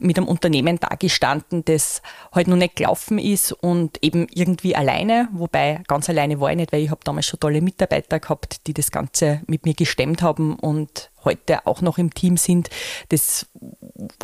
mit 0.00 0.16
einem 0.16 0.26
Unternehmen 0.26 0.80
dagestanden, 0.80 1.64
das 1.64 2.02
halt 2.32 2.48
noch 2.48 2.56
nicht 2.56 2.76
gelaufen 2.76 3.18
ist 3.18 3.52
und 3.52 4.02
eben 4.02 4.26
irgendwie 4.30 4.74
alleine, 4.74 5.28
wobei 5.32 5.82
ganz 5.86 6.08
alleine 6.08 6.40
war 6.40 6.50
ich 6.50 6.56
nicht, 6.56 6.72
weil 6.72 6.82
ich 6.82 6.90
habe 6.90 7.00
damals 7.04 7.26
schon 7.26 7.40
tolle 7.40 7.60
Mitarbeiter 7.60 8.18
gehabt, 8.18 8.66
die 8.66 8.74
das 8.74 8.90
Ganze 8.90 9.42
mit 9.46 9.64
mir 9.64 9.74
gestemmt 9.74 10.22
haben 10.22 10.56
und 10.56 11.10
heute 11.24 11.66
auch 11.66 11.82
noch 11.82 11.98
im 11.98 12.12
Team 12.14 12.36
sind. 12.36 12.68
Das 13.10 13.46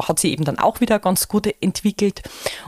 hat 0.00 0.18
sich 0.18 0.32
eben 0.32 0.44
dann 0.44 0.58
auch 0.58 0.80
wieder 0.80 0.98
ganz 0.98 1.28
gut 1.28 1.46
entwickelt. 1.60 2.22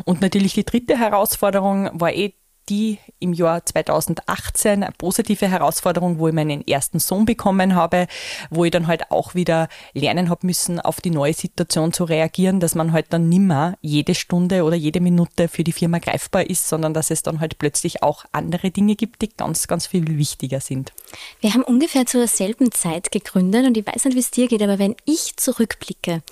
Und 0.04 0.20
natürlich 0.20 0.54
die 0.54 0.64
dritte 0.64 0.99
Herausforderung 0.99 1.90
war 1.94 2.12
eh 2.12 2.35
die 2.68 2.99
im 3.18 3.32
Jahr 3.32 3.64
2018 3.64 4.82
eine 4.82 4.92
positive 4.96 5.49
Herausforderung, 5.49 6.18
wo 6.18 6.28
ich 6.28 6.35
meinen 6.35 6.66
ersten 6.66 6.99
Sohn 6.99 7.25
bekommen 7.25 7.75
habe, 7.75 8.06
wo 8.50 8.64
ich 8.64 8.70
dann 8.70 8.87
halt 8.87 9.11
auch 9.11 9.35
wieder 9.35 9.68
lernen 9.94 10.30
habe 10.30 10.46
müssen, 10.46 10.80
auf 10.80 11.00
die 11.00 11.11
neue 11.11 11.35
Situation 11.35 11.92
zu 11.92 12.04
reagieren, 12.04 12.61
dass 12.61 12.75
man 12.75 12.92
halt 12.92 13.06
dann 13.11 13.28
nimmer 13.28 13.76
jede 13.80 14.14
Stunde 14.14 14.64
oder 14.64 14.76
jede 14.76 15.00
Minute 15.00 15.49
für 15.49 15.64
die 15.64 15.73
Firma 15.73 15.99
greifbar 15.99 16.49
ist, 16.49 16.68
sondern 16.68 16.94
dass 16.94 17.11
es 17.11 17.23
dann 17.23 17.40
halt 17.40 17.58
plötzlich 17.58 18.02
auch 18.02 18.25
andere 18.32 18.70
Dinge 18.70 18.96
gibt, 18.96 19.23
die 19.23 19.28
ganz, 19.28 19.66
ganz 19.68 19.87
viel 19.87 20.06
wichtiger 20.18 20.61
sind. 20.61 20.92
Wir 21.40 21.54
haben 21.54 21.62
ungefähr 21.62 22.06
zur 22.06 22.26
selben 22.26 22.73
Zeit 22.73 23.11
gegründet 23.11 23.66
und 23.66 23.76
ich 23.76 23.87
weiß 23.87 24.04
nicht, 24.04 24.14
wie 24.14 24.20
es 24.20 24.30
dir 24.30 24.49
geht, 24.49 24.62
aber 24.62 24.78
wenn 24.78 24.96
ich 25.04 25.37
zurückblicke 25.37 26.23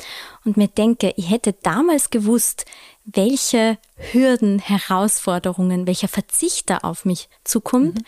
und 0.44 0.56
mir 0.56 0.68
denke, 0.68 1.14
ich 1.16 1.30
hätte 1.30 1.54
damals 1.62 2.10
gewusst, 2.10 2.64
welche 3.04 3.78
Hürden, 3.96 4.58
Herausforderungen, 4.58 5.86
welcher 5.86 6.08
Verzicht 6.08 6.70
da 6.70 6.78
auf 6.78 7.04
mich 7.04 7.28
zukommt. 7.44 7.96
Mhm. 7.96 8.04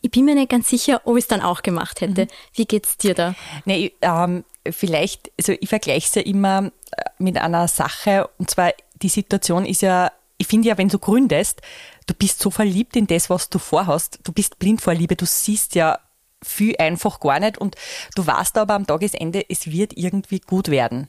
Ich 0.00 0.10
bin 0.10 0.24
mir 0.24 0.34
nicht 0.34 0.50
ganz 0.50 0.68
sicher, 0.68 1.02
ob 1.04 1.16
ich 1.16 1.24
es 1.24 1.28
dann 1.28 1.42
auch 1.42 1.62
gemacht 1.62 2.00
hätte. 2.00 2.24
Mhm. 2.24 2.28
Wie 2.54 2.66
geht's 2.66 2.96
dir 2.96 3.14
da? 3.14 3.34
Nee, 3.64 3.92
ähm, 4.00 4.44
vielleicht, 4.70 5.30
also 5.38 5.52
ich 5.58 5.68
vergleiche 5.68 6.06
es 6.06 6.14
ja 6.14 6.22
immer 6.22 6.70
äh, 6.92 7.04
mit 7.18 7.36
einer 7.36 7.68
Sache, 7.68 8.28
und 8.38 8.50
zwar 8.50 8.72
die 9.02 9.08
Situation 9.08 9.64
ist 9.64 9.82
ja, 9.82 10.12
ich 10.38 10.46
finde 10.46 10.68
ja, 10.68 10.78
wenn 10.78 10.88
du 10.88 10.98
gründest, 10.98 11.62
du 12.06 12.14
bist 12.14 12.40
so 12.40 12.50
verliebt 12.50 12.96
in 12.96 13.06
das, 13.06 13.28
was 13.28 13.50
du 13.50 13.58
vorhast, 13.58 14.20
du 14.24 14.32
bist 14.32 14.58
blind 14.58 14.80
vor 14.80 14.94
Liebe, 14.94 15.16
du 15.16 15.26
siehst 15.26 15.74
ja 15.74 15.98
viel 16.42 16.76
einfach 16.78 17.20
gar 17.20 17.40
nicht 17.40 17.58
und 17.58 17.76
du 18.14 18.26
weißt 18.26 18.58
aber 18.58 18.74
am 18.74 18.86
Tagesende, 18.86 19.44
es 19.48 19.70
wird 19.70 19.96
irgendwie 19.96 20.40
gut 20.40 20.68
werden. 20.68 21.08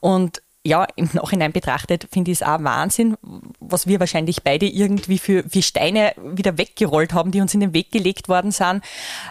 Und 0.00 0.42
ja, 0.62 0.86
im 0.96 1.08
Nachhinein 1.12 1.52
betrachtet 1.52 2.08
finde 2.12 2.30
ich 2.30 2.40
es 2.40 2.46
auch 2.46 2.62
Wahnsinn, 2.62 3.16
was 3.60 3.86
wir 3.86 3.98
wahrscheinlich 3.98 4.42
beide 4.42 4.66
irgendwie 4.66 5.18
für, 5.18 5.44
für 5.48 5.62
Steine 5.62 6.12
wieder 6.22 6.58
weggerollt 6.58 7.14
haben, 7.14 7.30
die 7.30 7.40
uns 7.40 7.54
in 7.54 7.60
den 7.60 7.72
Weg 7.72 7.90
gelegt 7.90 8.28
worden 8.28 8.50
sind. 8.50 8.82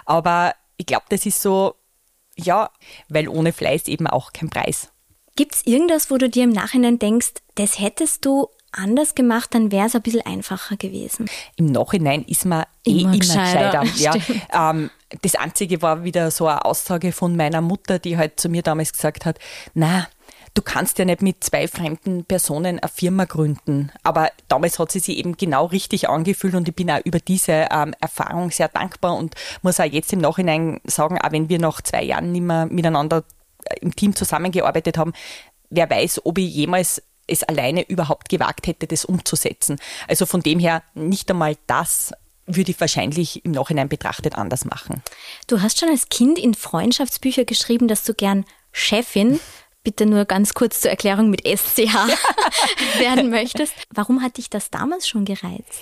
Aber 0.06 0.56
ich 0.78 0.88
glaube, 0.88 1.06
das 1.10 1.26
ist 1.26 1.42
so, 1.42 1.76
ja, 2.36 2.72
weil 3.10 3.28
ohne 3.28 3.54
Fleiß 3.54 3.88
eben 3.88 4.08
auch 4.08 4.34
kein 4.34 4.50
Preis. 4.50 4.90
Gibt 5.36 5.56
es 5.56 5.66
irgendwas, 5.66 6.10
wo 6.10 6.18
du 6.18 6.30
dir 6.30 6.44
im 6.44 6.52
Nachhinein 6.52 6.98
denkst, 7.00 7.34
das 7.56 7.80
hättest 7.80 8.26
du 8.26 8.48
anders 8.72 9.16
gemacht, 9.16 9.54
dann 9.54 9.72
wäre 9.72 9.88
es 9.88 9.96
ein 9.96 10.02
bisschen 10.02 10.26
einfacher 10.26 10.78
gewesen? 10.78 11.30
Im 11.56 11.68
Nachhinein 11.68 12.24
ist 12.24 12.46
man 12.46 12.66
eh 12.86 13.02
immer, 13.02 13.14
immer 13.14 13.18
gescheiter. 13.20 13.82
gescheiter. 13.82 14.20
Ja, 14.52 14.72
ähm, 14.72 14.90
das 15.22 15.36
Einzige 15.36 15.82
war 15.82 16.04
wieder 16.04 16.32
so 16.32 16.48
eine 16.48 16.66
Aussage 16.66 17.12
von 17.12 17.36
meiner 17.36 17.62
Mutter, 17.62 18.00
die 18.00 18.18
halt 18.18 18.40
zu 18.40 18.50
mir 18.50 18.62
damals 18.62 18.94
gesagt 18.94 19.26
hat, 19.26 19.40
na, 19.74 20.08
du 20.54 20.62
kannst 20.62 21.00
ja 21.00 21.06
nicht 21.06 21.22
mit 21.22 21.44
zwei 21.44 21.68
fremden 21.68 22.26
Personen 22.26 22.80
eine 22.80 22.90
Firma 22.90 23.26
gründen. 23.26 23.92
Aber 24.04 24.32
damals 24.48 24.78
hat 24.80 24.92
sie 24.92 25.00
sich 25.00 25.18
eben 25.18 25.38
genau 25.38 25.66
richtig 25.66 26.10
angefühlt 26.10 26.56
und 26.56 26.68
ich 26.68 26.76
bin 26.76 26.92
auch 26.92 27.00
über 27.04 27.20
diese 27.20 27.68
ähm, 27.72 27.94
Erfahrung 28.00 28.52
sehr 28.52 28.68
dankbar 28.68 29.16
und 29.16 29.36
muss 29.62 29.80
auch 29.80 29.86
jetzt 29.86 30.14
im 30.14 30.20
Nachhinein 30.20 30.80
sagen, 30.86 31.20
auch 31.20 31.32
wenn 31.32 31.50
wir 31.50 31.60
nach 31.60 31.82
zwei 31.82 32.04
Jahren 32.04 32.32
nicht 32.32 32.42
mehr 32.42 32.66
miteinander 32.68 33.24
äh, 33.66 33.76
im 33.82 33.96
Team 33.96 34.16
zusammengearbeitet 34.16 34.98
haben, 34.98 35.14
wer 35.70 35.90
weiß, 35.90 36.26
ob 36.26 36.38
ich 36.38 36.54
jemals 36.54 37.02
es 37.28 37.44
alleine 37.44 37.88
überhaupt 37.88 38.28
gewagt 38.30 38.66
hätte, 38.66 38.88
das 38.88 39.06
umzusetzen. 39.06 39.80
Also 40.08 40.26
von 40.26 40.42
dem 40.42 40.60
her 40.60 40.82
nicht 40.96 41.30
einmal 41.30 41.56
das 41.68 42.12
würde 42.56 42.72
ich 42.72 42.80
wahrscheinlich 42.80 43.46
im 43.46 43.52
Nachhinein 43.52 43.90
betrachtet 43.90 44.36
anders 44.36 44.66
machen. 44.66 45.02
Du 45.48 45.62
hast 45.62 45.80
schon 45.80 45.90
als 45.90 46.10
Kind 46.10 46.38
in 46.38 46.54
Freundschaftsbücher 46.54 47.46
geschrieben, 47.46 47.88
dass 47.88 48.04
du 48.04 48.14
gern 48.14 48.46
Chefin 48.72 49.40
bitte 49.84 50.06
nur 50.06 50.26
ganz 50.26 50.54
kurz 50.54 50.82
zur 50.82 50.92
Erklärung 50.92 51.30
mit 51.30 51.48
SCH 51.48 51.78
werden 53.00 53.30
möchtest. 53.30 53.74
Warum 53.94 54.22
hat 54.22 54.38
dich 54.38 54.50
das 54.50 54.70
damals 54.70 55.08
schon 55.08 55.26
gereizt? 55.26 55.82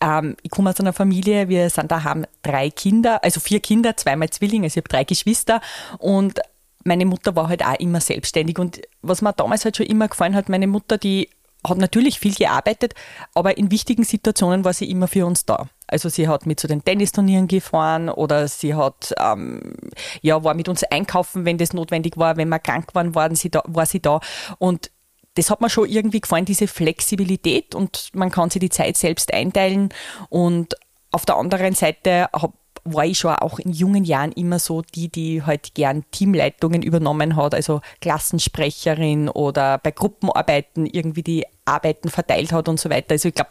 Ähm, 0.00 0.36
ich 0.42 0.50
komme 0.50 0.70
aus 0.70 0.80
einer 0.80 0.92
Familie, 0.92 1.48
wir 1.48 1.70
sind 1.70 1.90
da, 1.90 2.04
haben 2.04 2.26
drei 2.42 2.70
Kinder, 2.70 3.24
also 3.24 3.40
vier 3.40 3.60
Kinder, 3.60 3.96
zweimal 3.96 4.28
Zwillinge, 4.30 4.64
also 4.64 4.74
ich 4.78 4.84
habe 4.84 4.88
drei 4.88 5.04
Geschwister 5.04 5.60
und 5.98 6.40
meine 6.84 7.06
Mutter 7.06 7.34
war 7.34 7.48
halt 7.48 7.64
auch 7.64 7.78
immer 7.80 8.00
selbstständig 8.00 8.58
und 8.58 8.82
was 9.02 9.22
mir 9.22 9.32
damals 9.32 9.64
halt 9.64 9.76
schon 9.76 9.86
immer 9.86 10.08
gefallen 10.08 10.36
hat, 10.36 10.48
meine 10.48 10.66
Mutter, 10.66 10.98
die 10.98 11.30
hat 11.68 11.78
natürlich 11.78 12.18
viel 12.20 12.34
gearbeitet, 12.34 12.94
aber 13.34 13.58
in 13.58 13.70
wichtigen 13.70 14.04
Situationen 14.04 14.64
war 14.64 14.72
sie 14.72 14.90
immer 14.90 15.08
für 15.08 15.26
uns 15.26 15.44
da. 15.44 15.68
Also 15.86 16.08
sie 16.08 16.28
hat 16.28 16.46
mit 16.46 16.58
zu 16.58 16.66
den 16.66 16.84
Tennisturnieren 16.84 17.48
gefahren 17.48 18.08
oder 18.08 18.48
sie 18.48 18.74
hat 18.74 19.14
ähm, 19.20 19.74
ja 20.20 20.42
war 20.42 20.54
mit 20.54 20.68
uns 20.68 20.82
einkaufen, 20.84 21.44
wenn 21.44 21.58
das 21.58 21.72
notwendig 21.72 22.16
war, 22.16 22.36
wenn 22.36 22.48
wir 22.48 22.58
krank 22.58 22.94
waren, 22.94 23.14
waren 23.14 23.36
sie 23.36 23.50
da, 23.50 23.62
war 23.66 23.86
sie 23.86 24.00
da 24.00 24.20
und 24.58 24.90
das 25.34 25.50
hat 25.50 25.60
mir 25.60 25.70
schon 25.70 25.88
irgendwie 25.88 26.20
gefallen, 26.20 26.46
diese 26.46 26.66
Flexibilität 26.66 27.74
und 27.74 28.08
man 28.14 28.30
kann 28.30 28.50
sich 28.50 28.60
die 28.60 28.70
Zeit 28.70 28.96
selbst 28.96 29.32
einteilen 29.32 29.90
und 30.28 30.74
auf 31.12 31.26
der 31.26 31.36
anderen 31.36 31.74
Seite 31.74 32.28
hab, 32.32 32.54
war 32.92 33.04
ich 33.04 33.18
schon 33.18 33.34
auch 33.34 33.58
in 33.58 33.72
jungen 33.72 34.04
Jahren 34.04 34.32
immer 34.32 34.58
so 34.58 34.82
die, 34.82 35.08
die 35.08 35.42
halt 35.42 35.74
gern 35.74 36.04
Teamleitungen 36.10 36.82
übernommen 36.82 37.36
hat, 37.36 37.54
also 37.54 37.80
Klassensprecherin 38.00 39.28
oder 39.28 39.78
bei 39.78 39.90
Gruppenarbeiten 39.90 40.86
irgendwie 40.86 41.22
die 41.22 41.44
Arbeiten 41.64 42.08
verteilt 42.08 42.52
hat 42.52 42.68
und 42.68 42.80
so 42.80 42.90
weiter. 42.90 43.12
Also 43.12 43.28
ich 43.28 43.34
glaube, 43.34 43.50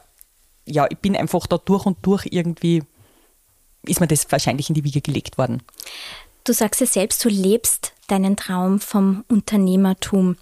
ja, 0.66 0.88
ich 0.90 0.98
bin 0.98 1.16
einfach 1.16 1.48
da 1.48 1.58
durch 1.58 1.86
und 1.86 1.98
durch 2.02 2.28
irgendwie, 2.32 2.84
ist 3.84 4.00
mir 4.00 4.08
das 4.08 4.32
wahrscheinlich 4.32 4.70
in 4.70 4.76
die 4.76 4.84
Wiege 4.84 5.02
gelegt 5.02 5.38
worden. 5.38 5.62
Du 6.44 6.54
sagst 6.54 6.82
ja 6.82 6.88
selbst, 6.88 7.24
du 7.26 7.30
lebst 7.30 7.94
deinen 8.08 8.36
Traum 8.36 8.80
vom 8.80 9.26
Unternehmertum. 9.28 10.38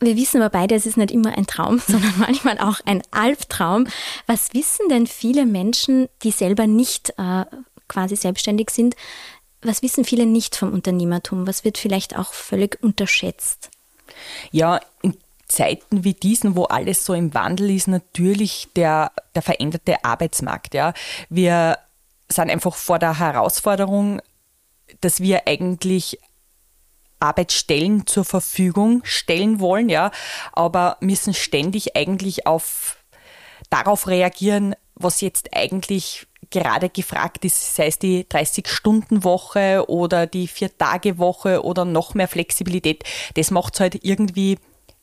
Wir 0.00 0.16
wissen 0.16 0.40
aber 0.40 0.50
beide, 0.50 0.76
es 0.76 0.86
ist 0.86 0.96
nicht 0.96 1.10
immer 1.10 1.36
ein 1.36 1.46
Traum, 1.46 1.80
sondern 1.86 2.14
manchmal 2.18 2.58
auch 2.58 2.80
ein 2.84 3.02
Albtraum. 3.10 3.88
Was 4.26 4.54
wissen 4.54 4.88
denn 4.88 5.06
viele 5.06 5.44
Menschen, 5.44 6.08
die 6.22 6.30
selber 6.30 6.66
nicht 6.66 7.14
äh, 7.18 7.44
quasi 7.88 8.16
selbstständig 8.16 8.70
sind, 8.70 8.94
was 9.62 9.82
wissen 9.82 10.04
viele 10.04 10.26
nicht 10.26 10.54
vom 10.54 10.72
Unternehmertum? 10.72 11.46
Was 11.46 11.64
wird 11.64 11.78
vielleicht 11.78 12.16
auch 12.16 12.32
völlig 12.32 12.78
unterschätzt? 12.82 13.70
Ja, 14.52 14.80
in 15.02 15.16
Zeiten 15.48 16.04
wie 16.04 16.14
diesen, 16.14 16.56
wo 16.56 16.64
alles 16.64 17.04
so 17.04 17.14
im 17.14 17.34
Wandel 17.34 17.70
ist, 17.70 17.88
natürlich 17.88 18.68
der, 18.76 19.12
der 19.34 19.42
veränderte 19.42 20.04
Arbeitsmarkt. 20.04 20.74
Ja. 20.74 20.92
Wir 21.28 21.78
sind 22.28 22.50
einfach 22.50 22.74
vor 22.74 22.98
der 22.98 23.18
Herausforderung, 23.18 24.20
dass 25.00 25.20
wir 25.20 25.48
eigentlich 25.48 26.18
Arbeitsstellen 27.20 28.06
zur 28.06 28.24
Verfügung 28.24 29.00
stellen 29.04 29.58
wollen, 29.58 29.88
ja, 29.88 30.12
aber 30.52 30.98
müssen 31.00 31.34
ständig 31.34 31.96
eigentlich 31.96 32.46
auf 32.46 32.96
darauf 33.70 34.06
reagieren, 34.06 34.76
was 34.94 35.20
jetzt 35.20 35.54
eigentlich 35.54 36.26
gerade 36.50 36.88
gefragt 36.88 37.44
ist, 37.44 37.74
sei 37.74 37.86
es 37.86 37.98
die 37.98 38.24
30-Stunden-Woche 38.24 39.84
oder 39.88 40.26
die 40.26 40.48
Vier-Tage-Woche 40.48 41.64
oder 41.64 41.84
noch 41.84 42.14
mehr 42.14 42.28
Flexibilität. 42.28 43.04
Das 43.34 43.50
macht 43.50 43.74
es 43.74 43.80
halt 43.80 44.04
irgendwie 44.04 44.58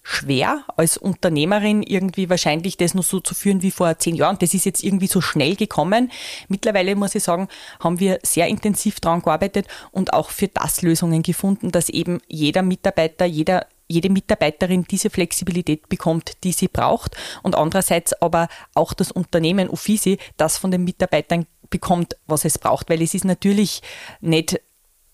schwer 0.07 0.63
als 0.77 0.97
Unternehmerin 0.97 1.81
irgendwie 1.81 2.29
wahrscheinlich 2.29 2.77
das 2.77 2.93
nur 2.93 3.03
so 3.03 3.19
zu 3.19 3.33
führen 3.33 3.63
wie 3.63 3.71
vor 3.71 3.97
zehn 3.97 4.15
Jahren. 4.15 4.37
Das 4.37 4.53
ist 4.53 4.63
jetzt 4.63 4.83
irgendwie 4.83 5.07
so 5.07 5.19
schnell 5.19 5.55
gekommen. 5.55 6.11
Mittlerweile 6.47 6.95
muss 6.95 7.15
ich 7.15 7.23
sagen, 7.23 7.47
haben 7.79 7.99
wir 7.99 8.19
sehr 8.21 8.47
intensiv 8.47 8.99
daran 8.99 9.23
gearbeitet 9.23 9.67
und 9.91 10.13
auch 10.13 10.29
für 10.29 10.47
das 10.47 10.83
Lösungen 10.83 11.23
gefunden, 11.23 11.71
dass 11.71 11.89
eben 11.89 12.21
jeder 12.27 12.61
Mitarbeiter, 12.61 13.25
jeder 13.25 13.65
jede 13.87 14.09
Mitarbeiterin 14.09 14.85
diese 14.89 15.09
Flexibilität 15.09 15.89
bekommt, 15.89 16.43
die 16.43 16.51
sie 16.51 16.67
braucht 16.67 17.15
und 17.43 17.55
andererseits 17.55 18.13
aber 18.21 18.47
auch 18.73 18.93
das 18.93 19.11
Unternehmen 19.11 19.69
Uffizi 19.69 20.17
das 20.37 20.57
von 20.57 20.71
den 20.71 20.83
Mitarbeitern 20.83 21.45
bekommt, 21.69 22.15
was 22.27 22.45
es 22.45 22.57
braucht, 22.57 22.89
weil 22.89 23.01
es 23.01 23.13
ist 23.13 23.25
natürlich 23.25 23.81
nicht 24.21 24.59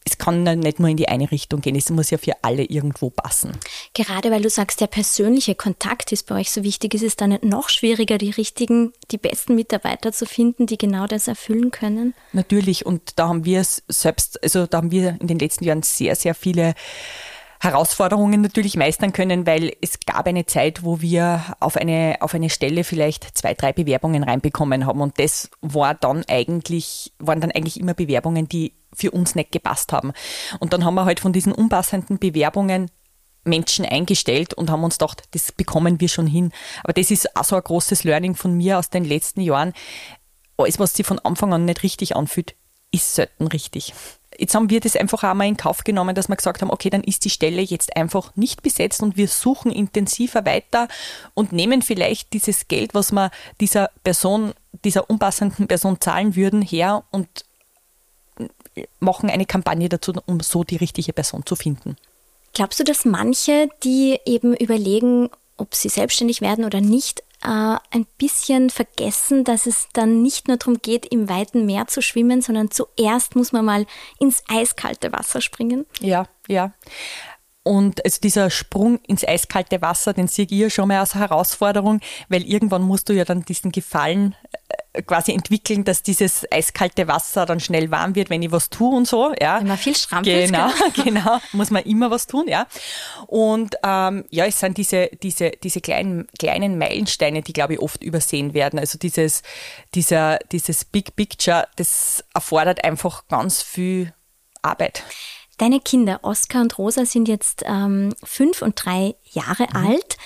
es 0.03 0.17
kann 0.17 0.43
nicht 0.43 0.79
nur 0.79 0.89
in 0.89 0.97
die 0.97 1.09
eine 1.09 1.29
Richtung 1.29 1.61
gehen, 1.61 1.75
es 1.75 1.89
muss 1.91 2.09
ja 2.09 2.17
für 2.17 2.33
alle 2.41 2.63
irgendwo 2.63 3.11
passen. 3.11 3.51
Gerade 3.93 4.31
weil 4.31 4.41
du 4.41 4.49
sagst, 4.49 4.81
der 4.81 4.87
persönliche 4.87 5.53
Kontakt 5.53 6.11
ist 6.11 6.25
bei 6.27 6.39
euch 6.39 6.51
so 6.51 6.63
wichtig, 6.63 6.95
ist 6.95 7.03
es 7.03 7.15
dann 7.15 7.29
nicht 7.29 7.43
noch 7.43 7.69
schwieriger, 7.69 8.17
die 8.17 8.31
richtigen, 8.31 8.93
die 9.11 9.19
besten 9.19 9.53
Mitarbeiter 9.53 10.11
zu 10.11 10.25
finden, 10.25 10.65
die 10.65 10.77
genau 10.77 11.05
das 11.05 11.27
erfüllen 11.27 11.69
können? 11.69 12.15
Natürlich, 12.33 12.85
und 12.85 13.19
da 13.19 13.27
haben 13.27 13.45
wir 13.45 13.61
es 13.61 13.83
selbst, 13.87 14.41
also 14.43 14.65
da 14.65 14.77
haben 14.77 14.91
wir 14.91 15.17
in 15.19 15.27
den 15.27 15.37
letzten 15.37 15.65
Jahren 15.65 15.83
sehr, 15.83 16.15
sehr 16.15 16.33
viele 16.33 16.73
Herausforderungen 17.61 18.41
natürlich 18.41 18.75
meistern 18.75 19.13
können, 19.13 19.45
weil 19.45 19.71
es 19.81 19.99
gab 19.99 20.25
eine 20.25 20.47
Zeit, 20.47 20.83
wo 20.83 20.99
wir 20.99 21.55
auf 21.59 21.77
eine, 21.77 22.17
auf 22.19 22.33
eine 22.33 22.49
Stelle 22.49 22.83
vielleicht 22.83 23.37
zwei, 23.37 23.53
drei 23.53 23.71
Bewerbungen 23.71 24.23
reinbekommen 24.23 24.87
haben. 24.87 24.99
Und 24.99 25.19
das 25.19 25.47
war 25.61 25.93
dann 25.93 26.25
eigentlich, 26.27 27.13
waren 27.19 27.39
dann 27.39 27.51
eigentlich 27.51 27.79
immer 27.79 27.93
Bewerbungen, 27.93 28.49
die 28.49 28.73
für 28.93 29.11
uns 29.11 29.35
nicht 29.35 29.51
gepasst 29.51 29.93
haben. 29.93 30.11
Und 30.59 30.73
dann 30.73 30.83
haben 30.83 30.95
wir 30.95 31.05
halt 31.05 31.19
von 31.19 31.33
diesen 31.33 31.53
unpassenden 31.53 32.17
Bewerbungen 32.17 32.89
Menschen 33.43 33.85
eingestellt 33.85 34.55
und 34.55 34.71
haben 34.71 34.83
uns 34.83 34.97
gedacht, 34.97 35.23
das 35.31 35.51
bekommen 35.51 35.99
wir 35.99 36.09
schon 36.09 36.27
hin. 36.27 36.51
Aber 36.83 36.93
das 36.93 37.11
ist 37.11 37.35
auch 37.35 37.43
so 37.43 37.55
ein 37.55 37.63
großes 37.63 38.03
Learning 38.03 38.33
von 38.33 38.57
mir 38.57 38.79
aus 38.79 38.89
den 38.89 39.05
letzten 39.05 39.41
Jahren. 39.41 39.73
Alles, 40.57 40.79
was 40.79 40.93
sich 40.93 41.05
von 41.05 41.19
Anfang 41.19 41.53
an 41.53 41.65
nicht 41.65 41.83
richtig 41.83 42.15
anfühlt, 42.15 42.55
ist 42.91 43.13
selten 43.13 43.45
richtig. 43.45 43.93
Jetzt 44.37 44.55
haben 44.55 44.69
wir 44.69 44.79
das 44.79 44.95
einfach 44.95 45.23
auch 45.23 45.33
mal 45.33 45.47
in 45.47 45.57
Kauf 45.57 45.83
genommen, 45.83 46.15
dass 46.15 46.29
wir 46.29 46.35
gesagt 46.35 46.61
haben, 46.61 46.71
okay, 46.71 46.89
dann 46.89 47.03
ist 47.03 47.25
die 47.25 47.29
Stelle 47.29 47.61
jetzt 47.61 47.95
einfach 47.95 48.35
nicht 48.35 48.63
besetzt 48.63 49.03
und 49.03 49.17
wir 49.17 49.27
suchen 49.27 49.71
intensiver 49.71 50.45
weiter 50.45 50.87
und 51.33 51.51
nehmen 51.51 51.81
vielleicht 51.81 52.33
dieses 52.33 52.67
Geld, 52.67 52.93
was 52.93 53.11
wir 53.11 53.31
dieser 53.59 53.89
Person, 54.03 54.53
dieser 54.83 55.09
unpassenden 55.09 55.67
Person 55.67 55.99
zahlen 55.99 56.35
würden, 56.35 56.61
her 56.61 57.03
und 57.11 57.27
machen 58.99 59.29
eine 59.29 59.45
Kampagne 59.45 59.89
dazu, 59.89 60.13
um 60.25 60.39
so 60.39 60.63
die 60.63 60.77
richtige 60.77 61.13
Person 61.13 61.45
zu 61.45 61.55
finden. 61.55 61.97
Glaubst 62.53 62.79
du, 62.79 62.83
dass 62.83 63.05
manche, 63.05 63.69
die 63.83 64.19
eben 64.25 64.55
überlegen, 64.55 65.29
ob 65.57 65.75
sie 65.75 65.89
selbstständig 65.89 66.41
werden 66.41 66.65
oder 66.65 66.81
nicht, 66.81 67.23
äh, 67.43 67.77
ein 67.91 68.05
bisschen 68.17 68.69
vergessen, 68.69 69.43
dass 69.43 69.65
es 69.65 69.87
dann 69.93 70.21
nicht 70.21 70.47
nur 70.47 70.57
darum 70.57 70.81
geht, 70.81 71.05
im 71.05 71.29
weiten 71.29 71.65
Meer 71.65 71.87
zu 71.87 72.01
schwimmen, 72.01 72.41
sondern 72.41 72.71
zuerst 72.71 73.35
muss 73.35 73.51
man 73.51 73.65
mal 73.65 73.85
ins 74.19 74.43
eiskalte 74.47 75.11
Wasser 75.11 75.41
springen? 75.41 75.85
Ja, 75.99 76.27
ja. 76.47 76.73
Und 77.63 78.03
also 78.03 78.19
dieser 78.19 78.49
Sprung 78.49 78.99
ins 79.05 79.23
eiskalte 79.23 79.83
Wasser, 79.83 80.13
den 80.13 80.27
sehe 80.27 80.45
ich 80.45 80.51
ja 80.51 80.69
schon 80.69 80.87
mal 80.87 80.99
als 80.99 81.13
Herausforderung, 81.13 81.99
weil 82.27 82.43
irgendwann 82.43 82.81
musst 82.81 83.07
du 83.07 83.13
ja 83.13 83.23
dann 83.23 83.45
diesen 83.45 83.71
Gefallen 83.71 84.35
äh, 84.93 85.03
quasi 85.03 85.31
entwickeln, 85.31 85.83
dass 85.83 86.01
dieses 86.01 86.51
eiskalte 86.51 87.07
Wasser 87.07 87.45
dann 87.45 87.59
schnell 87.59 87.91
warm 87.91 88.15
wird, 88.15 88.31
wenn 88.31 88.41
ich 88.41 88.51
was 88.51 88.71
tue 88.71 88.95
und 88.95 89.07
so. 89.07 89.31
Ja. 89.39 89.61
Man 89.61 89.77
viel 89.77 89.95
strampelt. 89.95 90.47
Genau, 90.47 90.71
genau, 91.03 91.37
muss 91.51 91.69
man 91.69 91.83
immer 91.83 92.09
was 92.09 92.25
tun, 92.25 92.47
ja. 92.47 92.65
Und 93.27 93.75
ähm, 93.83 94.25
ja, 94.31 94.45
es 94.45 94.59
sind 94.59 94.77
diese, 94.77 95.11
diese, 95.21 95.51
diese 95.51 95.81
kleinen, 95.81 96.27
kleinen 96.39 96.79
Meilensteine, 96.79 97.43
die, 97.43 97.53
glaube 97.53 97.75
ich, 97.75 97.79
oft 97.79 98.03
übersehen 98.03 98.55
werden. 98.55 98.79
Also 98.79 98.97
dieses, 98.97 99.43
dieser, 99.93 100.39
dieses 100.51 100.83
Big 100.83 101.15
Picture, 101.15 101.67
das 101.75 102.23
erfordert 102.33 102.83
einfach 102.83 103.27
ganz 103.27 103.61
viel 103.61 104.15
Arbeit. 104.63 105.03
Deine 105.57 105.79
Kinder, 105.79 106.19
Oskar 106.23 106.61
und 106.61 106.77
Rosa, 106.77 107.05
sind 107.05 107.27
jetzt 107.27 107.63
ähm, 107.65 108.13
fünf 108.23 108.61
und 108.61 108.83
drei 108.83 109.15
Jahre 109.31 109.67
mhm. 109.71 109.75
alt. 109.75 110.17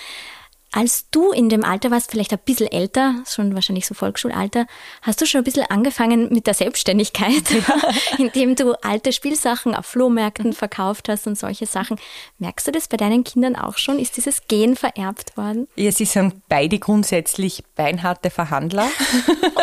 Als 0.77 1.09
du 1.09 1.31
in 1.31 1.47
dem 1.47 1.63
Alter 1.63 1.89
warst, 1.89 2.11
vielleicht 2.11 2.33
ein 2.33 2.39
bisschen 2.43 2.69
älter, 2.69 3.23
schon 3.25 3.55
wahrscheinlich 3.55 3.87
so 3.87 3.93
Volksschulalter, 3.93 4.67
hast 5.03 5.21
du 5.21 5.25
schon 5.25 5.39
ein 5.39 5.45
bisschen 5.45 5.65
angefangen 5.69 6.27
mit 6.33 6.47
der 6.47 6.53
Selbstständigkeit, 6.53 7.43
indem 8.17 8.57
du 8.57 8.73
alte 8.83 9.13
Spielsachen 9.13 9.73
auf 9.73 9.85
Flohmärkten 9.85 10.51
verkauft 10.51 11.07
hast 11.07 11.27
und 11.27 11.37
solche 11.37 11.65
Sachen. 11.65 11.97
Merkst 12.39 12.67
du 12.67 12.73
das 12.73 12.89
bei 12.89 12.97
deinen 12.97 13.23
Kindern 13.23 13.55
auch 13.55 13.77
schon? 13.77 13.99
Ist 13.99 14.17
dieses 14.17 14.49
Gen 14.49 14.75
vererbt 14.75 15.37
worden? 15.37 15.69
Ja, 15.77 15.93
sie 15.93 16.03
sind 16.03 16.41
beide 16.49 16.77
grundsätzlich 16.77 17.63
beinharte 17.77 18.29
Verhandler. 18.29 18.89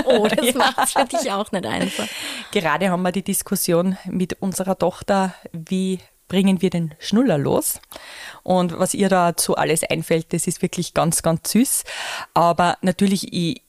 Oh, 0.06 0.26
das 0.28 0.46
ja. 0.54 0.56
macht 0.56 0.78
es 0.78 0.92
für 0.92 1.04
dich 1.04 1.30
auch 1.30 1.52
nicht 1.52 1.66
einfach. 1.66 2.08
Gerade 2.52 2.88
haben 2.88 3.02
wir 3.02 3.12
die 3.12 3.22
Diskussion 3.22 3.98
mit 4.06 4.40
unserer 4.40 4.78
Tochter, 4.78 5.34
wie 5.52 5.98
bringen 6.32 6.62
wir 6.62 6.70
den 6.70 6.94
Schnuller 6.98 7.36
los. 7.36 7.78
Und 8.42 8.78
was 8.78 8.94
ihr 8.94 9.10
dazu 9.10 9.54
alles 9.54 9.84
einfällt, 9.84 10.32
das 10.32 10.46
ist 10.46 10.62
wirklich 10.62 10.94
ganz, 10.94 11.22
ganz 11.22 11.52
süß. 11.52 11.84
Aber 12.32 12.78
natürlich, 12.80 13.34
ich, 13.34 13.60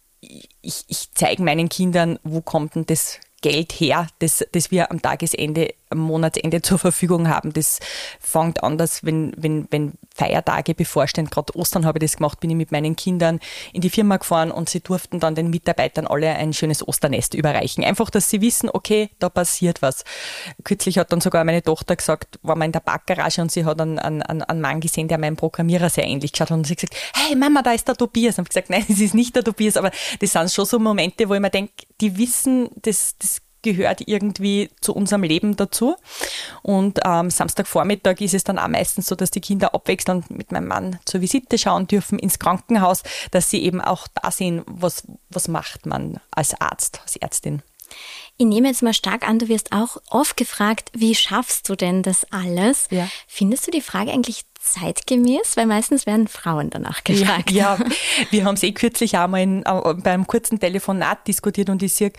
ich, 0.61 0.85
ich 0.87 1.11
zeige 1.13 1.43
meinen 1.43 1.67
Kindern, 1.67 2.19
wo 2.23 2.39
kommt 2.39 2.75
denn 2.75 2.85
das 2.85 3.19
Geld 3.43 3.73
her, 3.73 4.07
das, 4.19 4.43
das 4.53 4.71
wir 4.71 4.89
am 4.89 5.01
Tagesende, 5.01 5.73
am 5.89 5.99
Monatsende 5.99 6.61
zur 6.61 6.79
Verfügung 6.79 7.27
haben. 7.27 7.51
Das 7.51 7.79
fängt 8.19 8.63
an, 8.63 8.77
dass 8.77 9.03
wenn, 9.03 9.33
wenn, 9.35 9.67
wenn 9.69 9.93
Feiertage 10.15 10.73
bevorstehen, 10.73 11.29
gerade 11.29 11.55
Ostern 11.55 11.85
habe 11.85 11.99
ich 11.99 12.03
das 12.03 12.17
gemacht, 12.17 12.39
bin 12.39 12.49
ich 12.49 12.55
mit 12.55 12.71
meinen 12.71 12.95
Kindern 12.95 13.41
in 13.73 13.81
die 13.81 13.89
Firma 13.89 14.15
gefahren 14.15 14.49
und 14.49 14.69
sie 14.69 14.79
durften 14.79 15.19
dann 15.19 15.35
den 15.35 15.49
Mitarbeitern 15.49 16.07
alle 16.07 16.29
ein 16.29 16.53
schönes 16.53 16.87
Osternest 16.87 17.33
überreichen. 17.33 17.83
Einfach, 17.83 18.09
dass 18.09 18.29
sie 18.29 18.39
wissen, 18.39 18.69
okay, 18.71 19.09
da 19.19 19.27
passiert 19.27 19.81
was. 19.81 20.05
Kürzlich 20.63 20.97
hat 20.97 21.11
dann 21.11 21.19
sogar 21.19 21.43
meine 21.43 21.61
Tochter 21.61 21.97
gesagt, 21.97 22.39
war 22.43 22.55
mal 22.55 22.65
in 22.65 22.71
der 22.71 22.79
Backgarage 22.79 23.41
und 23.41 23.51
sie 23.51 23.65
hat 23.65 23.81
einen, 23.81 23.99
einen, 23.99 24.21
einen 24.21 24.61
Mann 24.61 24.79
gesehen, 24.79 25.09
der 25.09 25.17
meinem 25.17 25.35
Programmierer 25.35 25.89
sehr 25.89 26.05
ähnlich 26.05 26.31
geschaut 26.31 26.49
hat 26.49 26.57
und 26.57 26.65
sie 26.65 26.75
gesagt, 26.75 26.95
hey 27.13 27.35
Mama, 27.35 27.61
da 27.61 27.73
ist 27.73 27.89
der 27.89 27.95
Tobias. 27.95 28.37
Und 28.37 28.45
ich 28.45 28.49
gesagt, 28.49 28.69
nein, 28.69 28.85
es 28.87 29.01
ist 29.01 29.13
nicht 29.13 29.35
der 29.35 29.43
Tobias, 29.43 29.75
aber 29.75 29.91
das 30.21 30.31
sind 30.31 30.49
schon 30.49 30.65
so 30.65 30.79
Momente, 30.79 31.27
wo 31.27 31.33
ich 31.33 31.41
mir 31.41 31.49
denke, 31.49 31.73
die 32.03 32.17
wissen, 32.17 32.69
das, 32.75 33.15
das 33.17 33.41
gehört 33.61 34.01
irgendwie 34.05 34.69
zu 34.81 34.93
unserem 34.93 35.23
Leben 35.23 35.55
dazu. 35.55 35.95
Und 36.61 36.99
ähm, 37.05 37.29
Samstagvormittag 37.29 38.19
ist 38.19 38.33
es 38.33 38.43
dann 38.43 38.59
auch 38.59 38.67
meistens 38.67 39.07
so, 39.07 39.15
dass 39.15 39.31
die 39.31 39.39
Kinder 39.39 39.73
abwechselnd 39.73 40.29
mit 40.29 40.51
meinem 40.51 40.67
Mann 40.67 40.99
zur 41.05 41.21
Visite 41.21 41.57
schauen 41.57 41.87
dürfen 41.87 42.19
ins 42.19 42.39
Krankenhaus, 42.39 43.03
dass 43.31 43.49
sie 43.49 43.63
eben 43.63 43.79
auch 43.79 44.07
da 44.21 44.31
sehen, 44.31 44.63
was, 44.65 45.03
was 45.29 45.47
macht 45.47 45.85
man 45.85 46.19
als 46.31 46.59
Arzt, 46.59 46.99
als 47.03 47.15
Ärztin. 47.15 47.63
Ich 48.43 48.49
nehme 48.49 48.67
jetzt 48.67 48.83
mal 48.83 48.93
stark 48.93 49.25
an, 49.25 49.39
du 49.39 49.47
wirst 49.47 49.71
auch 49.71 49.95
oft 50.09 50.35
gefragt, 50.35 50.91
wie 50.93 51.15
schaffst 51.15 51.69
du 51.69 51.77
denn 51.77 52.03
das 52.03 52.29
alles? 52.29 52.87
Ja. 52.91 53.07
Findest 53.25 53.67
du 53.67 53.71
die 53.71 53.79
Frage 53.79 54.11
eigentlich 54.11 54.41
zeitgemäß? 54.59 55.55
Weil 55.55 55.65
meistens 55.65 56.05
werden 56.05 56.27
Frauen 56.27 56.69
danach 56.69 57.05
gefragt. 57.05 57.51
Ja, 57.51 57.77
ja. 57.77 57.85
wir 58.31 58.43
haben 58.43 58.55
es 58.55 58.63
eh 58.63 58.73
kürzlich 58.73 59.17
auch 59.17 59.29
mal 59.29 59.41
in, 59.41 59.63
äh, 59.63 59.93
beim 59.93 60.27
kurzen 60.27 60.59
Telefonat 60.59 61.25
diskutiert 61.25 61.69
und 61.69 61.81
ich 61.83 61.93
sehe, 61.93 62.11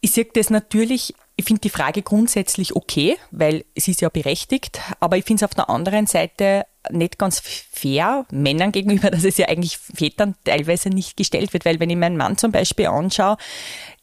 ich 0.00 0.12
sehe 0.12 0.26
das 0.32 0.48
natürlich, 0.48 1.14
ich 1.36 1.44
finde 1.44 1.60
die 1.60 1.68
Frage 1.68 2.00
grundsätzlich 2.00 2.74
okay, 2.74 3.18
weil 3.30 3.66
es 3.74 3.88
ist 3.88 4.00
ja 4.00 4.08
berechtigt, 4.08 4.80
aber 5.00 5.18
ich 5.18 5.26
finde 5.26 5.44
es 5.44 5.50
auf 5.50 5.54
der 5.54 5.68
anderen 5.68 6.06
Seite 6.06 6.64
nicht 6.90 7.18
ganz 7.18 7.40
fair 7.40 8.24
Männern 8.30 8.72
gegenüber, 8.72 9.10
dass 9.10 9.24
es 9.24 9.36
ja 9.36 9.48
eigentlich 9.48 9.78
Vätern 9.78 10.34
teilweise 10.44 10.88
nicht 10.88 11.16
gestellt 11.16 11.52
wird, 11.52 11.64
weil 11.64 11.78
wenn 11.80 11.90
ich 11.90 11.96
meinen 11.96 12.16
Mann 12.16 12.38
zum 12.38 12.52
Beispiel 12.52 12.86
anschaue, 12.86 13.36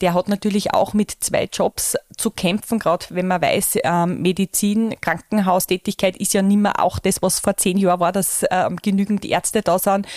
der 0.02 0.14
hat 0.14 0.30
natürlich 0.30 0.74
auch 0.74 0.94
mit 0.94 1.12
zwei 1.12 1.50
Jobs 1.52 1.98
zu 2.18 2.30
kämpfen, 2.30 2.78
gerade 2.78 3.06
wenn 3.10 3.28
man 3.28 3.42
weiß, 3.42 3.80
ähm, 3.84 4.22
Medizin, 4.22 4.96
Krankenhaustätigkeit 5.02 6.18
ist 6.18 6.34
ja 6.34 6.42
nicht 6.42 6.58
mehr 6.58 6.80
auch 6.80 7.00
das, 7.00 7.22
was 7.22 7.40
vor 7.40 7.58
zehn 7.58 7.78
Jahren 7.78 8.00
war, 8.00 8.12
dass 8.12 8.46
ähm, 8.52 8.78
genügend 8.78 9.26
Ärzte 9.26 9.62
da 9.62 9.80
sind. 9.80 10.08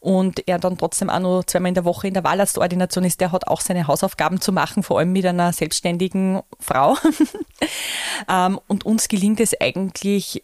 Und 0.00 0.48
er 0.48 0.58
dann 0.58 0.78
trotzdem 0.78 1.10
auch 1.10 1.20
noch 1.20 1.44
zweimal 1.44 1.68
in 1.68 1.74
der 1.74 1.84
Woche 1.84 2.08
in 2.08 2.14
der 2.14 2.24
Wahlarztordination 2.24 3.04
ist, 3.04 3.20
der 3.20 3.32
hat 3.32 3.46
auch 3.46 3.60
seine 3.60 3.86
Hausaufgaben 3.86 4.40
zu 4.40 4.52
machen, 4.52 4.82
vor 4.82 4.98
allem 4.98 5.12
mit 5.12 5.26
einer 5.26 5.52
selbstständigen 5.52 6.40
Frau. 6.58 6.96
ähm, 8.30 8.58
und 8.68 8.86
uns 8.86 9.08
gelingt 9.08 9.40
es 9.40 9.58
eigentlich 9.60 10.42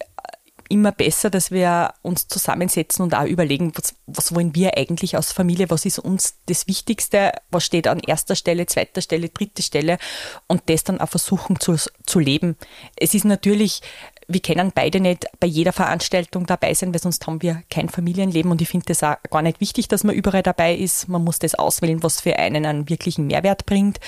immer 0.72 0.90
besser, 0.90 1.28
dass 1.28 1.50
wir 1.50 1.92
uns 2.00 2.28
zusammensetzen 2.28 3.04
und 3.04 3.14
auch 3.14 3.26
überlegen, 3.26 3.72
was, 3.74 3.94
was 4.06 4.34
wollen 4.34 4.54
wir 4.54 4.78
eigentlich 4.78 5.18
aus 5.18 5.30
Familie, 5.30 5.68
was 5.68 5.84
ist 5.84 5.98
uns 5.98 6.38
das 6.46 6.66
Wichtigste, 6.66 7.32
was 7.50 7.66
steht 7.66 7.86
an 7.86 8.00
erster 8.00 8.34
Stelle, 8.34 8.64
zweiter 8.64 9.02
Stelle, 9.02 9.28
dritte 9.28 9.62
Stelle 9.62 9.98
und 10.46 10.62
das 10.70 10.82
dann 10.82 10.98
auch 10.98 11.10
versuchen 11.10 11.60
zu, 11.60 11.76
zu 12.06 12.18
leben. 12.18 12.56
Es 12.96 13.12
ist 13.12 13.26
natürlich, 13.26 13.82
wir 14.28 14.40
können 14.40 14.72
beide 14.74 14.98
nicht 14.98 15.26
bei 15.38 15.46
jeder 15.46 15.74
Veranstaltung 15.74 16.46
dabei 16.46 16.72
sein, 16.72 16.94
weil 16.94 17.02
sonst 17.02 17.26
haben 17.26 17.42
wir 17.42 17.62
kein 17.68 17.90
Familienleben 17.90 18.50
und 18.50 18.62
ich 18.62 18.68
finde 18.70 18.86
das 18.86 19.02
auch 19.02 19.16
gar 19.30 19.42
nicht 19.42 19.60
wichtig, 19.60 19.88
dass 19.88 20.04
man 20.04 20.14
überall 20.14 20.42
dabei 20.42 20.74
ist. 20.74 21.06
Man 21.06 21.22
muss 21.22 21.38
das 21.38 21.54
auswählen, 21.54 22.02
was 22.02 22.22
für 22.22 22.38
einen 22.38 22.64
einen 22.64 22.88
wirklichen 22.88 23.26
Mehrwert 23.26 23.66
bringt, 23.66 24.00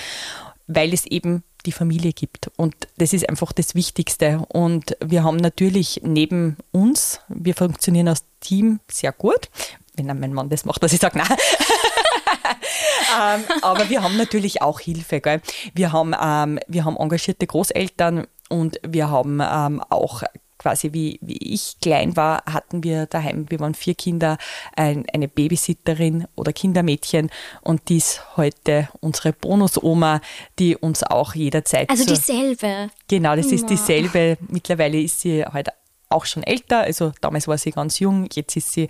weil 0.65 0.93
es 0.95 1.05
eben 1.05 1.43
die 1.65 1.71
Familie 1.71 2.13
gibt. 2.13 2.51
Und 2.55 2.75
das 2.97 3.13
ist 3.13 3.27
einfach 3.27 3.51
das 3.51 3.75
Wichtigste. 3.75 4.45
Und 4.49 4.97
wir 5.03 5.23
haben 5.23 5.37
natürlich 5.37 6.01
neben 6.03 6.57
uns, 6.71 7.19
wir 7.27 7.55
funktionieren 7.55 8.07
als 8.07 8.23
Team 8.39 8.79
sehr 8.89 9.11
gut. 9.11 9.49
Wenn 9.95 10.07
dann 10.07 10.19
mein 10.19 10.33
Mann 10.33 10.49
das 10.49 10.65
macht, 10.65 10.83
dass 10.83 10.93
ich 10.93 10.99
sage, 10.99 11.17
nein. 11.17 11.27
ähm, 13.19 13.43
aber 13.61 13.89
wir 13.89 14.03
haben 14.03 14.17
natürlich 14.17 14.61
auch 14.61 14.79
Hilfe. 14.79 15.21
Gell? 15.21 15.41
Wir, 15.73 15.91
haben, 15.91 16.13
ähm, 16.21 16.59
wir 16.67 16.85
haben 16.85 16.97
engagierte 16.97 17.47
Großeltern 17.47 18.27
und 18.49 18.79
wir 18.85 19.09
haben 19.09 19.41
ähm, 19.41 19.81
auch 19.89 20.23
quasi 20.57 20.93
wie, 20.93 21.19
wie 21.21 21.37
ich 21.37 21.77
klein 21.81 22.15
war, 22.15 22.43
hatten 22.45 22.83
wir 22.83 23.05
daheim, 23.05 23.45
wir 23.49 23.59
waren 23.59 23.73
vier 23.73 23.95
Kinder, 23.95 24.37
ein, 24.75 25.05
eine 25.13 25.27
Babysitterin 25.27 26.27
oder 26.35 26.53
Kindermädchen 26.53 27.29
und 27.61 27.89
die 27.89 27.97
ist 27.97 28.37
heute 28.37 28.89
unsere 29.01 29.33
Bonusoma, 29.33 30.21
die 30.59 30.75
uns 30.75 31.03
auch 31.03 31.35
jederzeit. 31.35 31.89
Also 31.89 32.05
dieselbe. 32.05 32.89
Genau, 33.07 33.35
das 33.35 33.47
ist 33.47 33.69
dieselbe. 33.69 34.37
Mittlerweile 34.47 34.99
ist 34.99 35.21
sie 35.21 35.45
heute 35.45 35.73
auch 36.09 36.25
schon 36.25 36.43
älter, 36.43 36.81
also 36.81 37.11
damals 37.21 37.47
war 37.47 37.57
sie 37.57 37.71
ganz 37.71 37.99
jung, 37.99 38.27
jetzt 38.33 38.55
ist 38.55 38.71
sie 38.71 38.87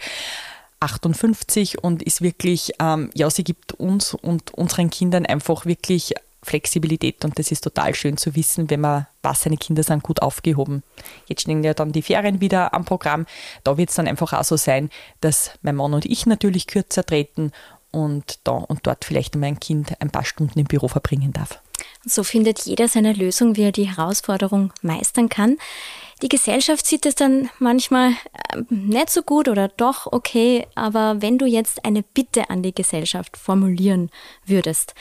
58 0.80 1.84
und 1.84 2.04
ist 2.04 2.22
wirklich, 2.22 2.74
ähm, 2.80 3.10
ja, 3.16 3.30
sie 3.30 3.44
gibt 3.44 3.74
uns 3.74 4.14
und 4.14 4.54
unseren 4.54 4.90
Kindern 4.90 5.26
einfach 5.26 5.66
wirklich 5.66 6.14
Flexibilität 6.46 7.26
und 7.26 7.38
das 7.40 7.52
ist 7.52 7.62
total 7.62 7.96
schön 7.96 8.18
zu 8.18 8.36
wissen, 8.36 8.70
wenn 8.70 8.82
man 8.82 9.08
weiß, 9.24 9.44
seine 9.44 9.58
Kinder 9.58 9.84
sind 9.84 10.04
gut 10.04 10.22
aufgehoben. 10.22 10.84
Jetzt 11.28 11.42
stehen 11.42 11.64
ja 11.64 11.74
dann 11.74 11.92
die 11.92 12.02
Ferien 12.02 12.42
wieder 12.42 12.74
am 12.74 12.86
Programm. 12.86 13.26
Da 13.64 13.78
wird 13.78 13.90
es 13.90 13.96
dann 13.96 14.08
einfach 14.08 14.34
auch 14.34 14.44
so 14.44 14.56
sein, 14.56 14.90
dass 15.22 15.52
mein 15.62 15.76
Mann 15.76 15.94
und 15.94 16.06
ich 16.06 16.26
natürlich 16.26 16.68
kürzer 16.68 17.06
treten 17.06 17.52
und 17.92 18.40
da 18.44 18.52
und 18.52 18.86
dort 18.88 19.06
vielleicht 19.06 19.36
mein 19.36 19.60
Kind 19.60 20.00
ein 20.02 20.10
paar 20.10 20.26
Stunden 20.26 20.60
im 20.60 20.66
Büro 20.66 20.88
verbringen 20.88 21.34
darf. 21.34 21.62
So 22.06 22.24
findet 22.24 22.60
jeder 22.62 22.88
seine 22.88 23.14
Lösung, 23.14 23.56
wie 23.56 23.64
er 23.64 23.72
die 23.72 23.90
Herausforderung 23.90 24.72
meistern 24.82 25.30
kann. 25.30 25.58
Die 26.22 26.30
Gesellschaft 26.30 26.86
sieht 26.86 27.06
es 27.06 27.16
dann 27.16 27.50
manchmal 27.60 28.12
äh, 28.12 28.62
nicht 28.70 29.10
so 29.10 29.22
gut 29.22 29.50
oder 29.50 29.68
doch 29.68 30.08
okay, 30.14 30.66
aber 30.74 31.22
wenn 31.22 31.38
du 31.38 31.46
jetzt 31.46 31.84
eine 31.84 32.04
Bitte 32.04 32.50
an 32.50 32.64
die 32.64 32.74
Gesellschaft 32.74 33.36
formulieren 33.36 34.10
würdest, 34.46 34.94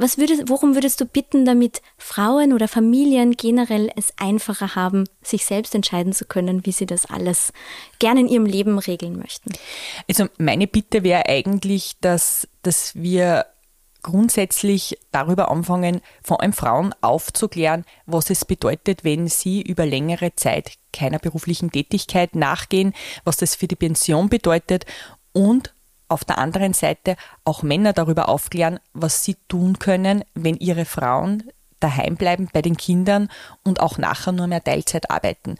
was 0.00 0.18
würdest, 0.18 0.44
worum 0.46 0.74
würdest 0.74 1.00
du 1.00 1.04
bitten, 1.04 1.44
damit 1.44 1.82
Frauen 1.98 2.52
oder 2.52 2.68
Familien 2.68 3.32
generell 3.32 3.90
es 3.96 4.12
einfacher 4.18 4.74
haben, 4.74 5.04
sich 5.22 5.44
selbst 5.44 5.74
entscheiden 5.74 6.12
zu 6.12 6.24
können, 6.24 6.64
wie 6.64 6.72
sie 6.72 6.86
das 6.86 7.06
alles 7.06 7.52
gerne 7.98 8.20
in 8.20 8.28
ihrem 8.28 8.46
Leben 8.46 8.78
regeln 8.78 9.18
möchten? 9.18 9.52
Also 10.08 10.26
meine 10.38 10.66
Bitte 10.66 11.02
wäre 11.02 11.26
eigentlich, 11.26 11.96
dass, 12.00 12.48
dass 12.62 12.94
wir 12.94 13.46
grundsätzlich 14.02 14.98
darüber 15.12 15.50
anfangen, 15.50 16.00
vor 16.22 16.40
allem 16.40 16.52
Frauen 16.52 16.94
aufzuklären, 17.00 17.84
was 18.06 18.30
es 18.30 18.44
bedeutet, 18.44 19.04
wenn 19.04 19.28
sie 19.28 19.60
über 19.60 19.86
längere 19.86 20.34
Zeit 20.34 20.72
keiner 20.92 21.18
beruflichen 21.18 21.70
Tätigkeit 21.70 22.34
nachgehen, 22.34 22.94
was 23.24 23.36
das 23.36 23.54
für 23.54 23.68
die 23.68 23.76
Pension 23.76 24.28
bedeutet 24.28 24.86
und 25.32 25.74
auf 26.10 26.24
der 26.24 26.38
anderen 26.38 26.74
Seite 26.74 27.16
auch 27.44 27.62
Männer 27.62 27.92
darüber 27.92 28.28
aufklären, 28.28 28.80
was 28.92 29.24
sie 29.24 29.36
tun 29.48 29.78
können, 29.78 30.24
wenn 30.34 30.56
ihre 30.56 30.84
Frauen 30.84 31.44
daheim 31.80 32.16
bleiben 32.16 32.48
bei 32.52 32.62
den 32.62 32.76
Kindern 32.76 33.28
und 33.64 33.80
auch 33.80 33.98
nachher 33.98 34.32
nur 34.32 34.46
mehr 34.46 34.62
Teilzeit 34.62 35.10
arbeiten. 35.10 35.56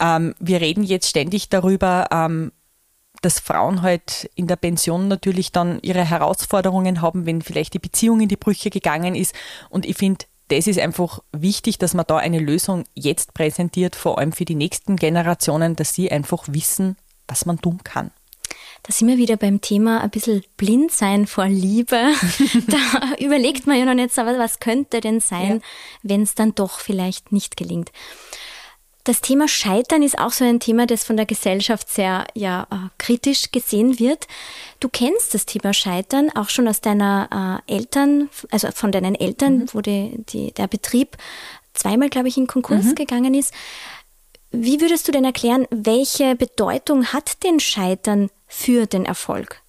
Ähm, 0.00 0.34
wir 0.38 0.60
reden 0.60 0.84
jetzt 0.84 1.08
ständig 1.08 1.48
darüber, 1.48 2.08
ähm, 2.10 2.52
dass 3.22 3.40
Frauen 3.40 3.82
halt 3.82 4.30
in 4.34 4.46
der 4.46 4.56
Pension 4.56 5.08
natürlich 5.08 5.50
dann 5.50 5.78
ihre 5.80 6.04
Herausforderungen 6.04 7.00
haben, 7.00 7.24
wenn 7.24 7.40
vielleicht 7.40 7.72
die 7.72 7.78
Beziehung 7.78 8.20
in 8.20 8.28
die 8.28 8.36
Brüche 8.36 8.68
gegangen 8.68 9.14
ist. 9.14 9.34
Und 9.70 9.86
ich 9.86 9.96
finde, 9.96 10.26
das 10.48 10.66
ist 10.66 10.78
einfach 10.78 11.20
wichtig, 11.32 11.78
dass 11.78 11.94
man 11.94 12.04
da 12.06 12.18
eine 12.18 12.38
Lösung 12.38 12.84
jetzt 12.92 13.32
präsentiert, 13.32 13.96
vor 13.96 14.18
allem 14.18 14.32
für 14.32 14.44
die 14.44 14.54
nächsten 14.54 14.96
Generationen, 14.96 15.74
dass 15.74 15.94
sie 15.94 16.12
einfach 16.12 16.44
wissen, 16.48 16.96
was 17.26 17.46
man 17.46 17.58
tun 17.58 17.80
kann. 17.82 18.10
Da 18.86 18.92
sind 18.92 19.08
wir 19.08 19.16
wieder 19.16 19.38
beim 19.38 19.62
Thema 19.62 20.02
ein 20.02 20.10
bisschen 20.10 20.44
blind 20.58 20.92
sein 20.92 21.26
vor 21.26 21.46
Liebe. 21.46 21.96
da 22.68 23.14
überlegt 23.18 23.66
man 23.66 23.78
ja 23.78 23.86
noch 23.86 23.94
nicht 23.94 24.14
so, 24.14 24.22
was 24.22 24.60
könnte 24.60 25.00
denn 25.00 25.20
sein, 25.20 25.56
ja. 25.56 25.60
wenn 26.02 26.22
es 26.22 26.34
dann 26.34 26.54
doch 26.54 26.80
vielleicht 26.80 27.32
nicht 27.32 27.56
gelingt. 27.56 27.90
Das 29.04 29.22
Thema 29.22 29.48
Scheitern 29.48 30.02
ist 30.02 30.18
auch 30.18 30.32
so 30.32 30.44
ein 30.44 30.60
Thema, 30.60 30.86
das 30.86 31.04
von 31.04 31.16
der 31.16 31.26
Gesellschaft 31.26 31.90
sehr 31.90 32.26
ja, 32.34 32.66
äh, 32.70 32.88
kritisch 32.98 33.52
gesehen 33.52 33.98
wird. 33.98 34.26
Du 34.80 34.90
kennst 34.90 35.32
das 35.34 35.46
Thema 35.46 35.72
Scheitern 35.72 36.30
auch 36.34 36.50
schon 36.50 36.68
aus 36.68 36.82
deiner 36.82 37.62
äh, 37.68 37.74
Eltern, 37.74 38.28
also 38.50 38.70
von 38.70 38.92
deinen 38.92 39.14
Eltern, 39.14 39.58
mhm. 39.58 39.68
wo 39.72 39.80
die, 39.80 40.24
die, 40.28 40.52
der 40.52 40.68
Betrieb 40.68 41.16
zweimal, 41.72 42.10
glaube 42.10 42.28
ich, 42.28 42.36
in 42.36 42.46
Konkurs 42.46 42.84
mhm. 42.84 42.94
gegangen 42.94 43.34
ist. 43.34 43.52
Wie 44.52 44.80
würdest 44.80 45.08
du 45.08 45.12
denn 45.12 45.24
erklären, 45.24 45.66
welche 45.70 46.34
Bedeutung 46.36 47.06
hat 47.06 47.42
denn 47.44 47.60
Scheitern 47.60 48.30
für 48.54 48.86
den 48.86 49.04
Erfolg? 49.04 49.62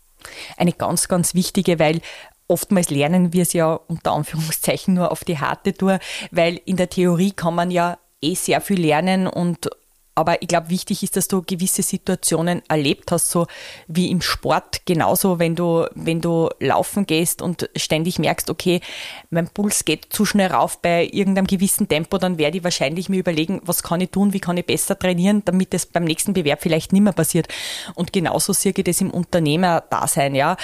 Eine 0.58 0.74
ganz, 0.74 1.08
ganz 1.08 1.34
wichtige, 1.34 1.80
weil 1.80 2.02
oftmals 2.48 2.90
lernen 2.90 3.34
wir 3.34 3.42
es 3.42 3.54
ja 3.54 3.74
unter 3.74 4.14
Anführungszeichen 4.14 4.94
nur 4.94 5.12
auf 5.12 5.24
die 5.24 5.40
harte 5.40 5.74
Tour, 5.74 6.00
weil 6.32 6.62
in 6.66 6.78
der 6.78 6.90
Theorie 6.90 7.32
kann 7.32 7.56
man 7.56 7.72
ja 7.72 7.98
eh 8.22 8.36
sehr 8.36 8.62
viel 8.62 8.80
lernen 8.80 9.28
und 9.28 9.70
aber 10.16 10.42
ich 10.42 10.48
glaube, 10.48 10.70
wichtig 10.70 11.04
ist, 11.04 11.18
dass 11.18 11.28
du 11.28 11.42
gewisse 11.42 11.84
Situationen 11.84 12.62
erlebt 12.70 13.12
hast, 13.12 13.30
so 13.30 13.48
wie 13.88 14.10
im 14.10 14.22
Sport. 14.22 14.86
Genauso, 14.86 15.40
wenn 15.40 15.56
du, 15.56 15.86
wenn 15.94 16.22
du 16.22 16.50
laufen 16.60 17.06
gehst 17.06 17.42
und 17.42 17.70
ständig 17.76 18.18
merkst, 18.18 18.50
okay, 18.50 18.80
mein 19.30 19.50
Puls 19.50 19.84
geht 19.84 20.08
zu 20.10 20.26
schnell 20.26 20.52
rauf 20.52 20.82
bei 20.82 21.06
irgendeinem 21.12 21.48
gewissen 21.48 21.90
Tempo, 21.90 22.18
dann 22.18 22.38
werde 22.38 22.58
ich 22.58 22.64
wahrscheinlich 22.64 23.10
mir 23.10 23.20
überlegen, 23.20 23.62
was 23.66 23.84
kann 23.84 24.00
ich 24.00 24.12
tun, 24.12 24.32
wie 24.32 24.40
kann 24.40 24.56
ich 24.56 24.66
besser 24.66 24.98
trainieren, 24.98 25.44
damit 25.44 25.74
es 25.74 25.86
beim 25.86 26.06
nächsten 26.06 26.34
Bewerb 26.34 26.62
vielleicht 26.62 26.94
nicht 26.94 27.02
mehr 27.02 27.14
passiert. 27.14 27.50
Und 27.94 28.14
genauso 28.14 28.54
sehe 28.54 28.74
ich 28.76 28.84
das 28.86 29.02
im 29.02 29.12
Unternehmer-Dasein, 29.12 30.34
ja. 30.34 30.56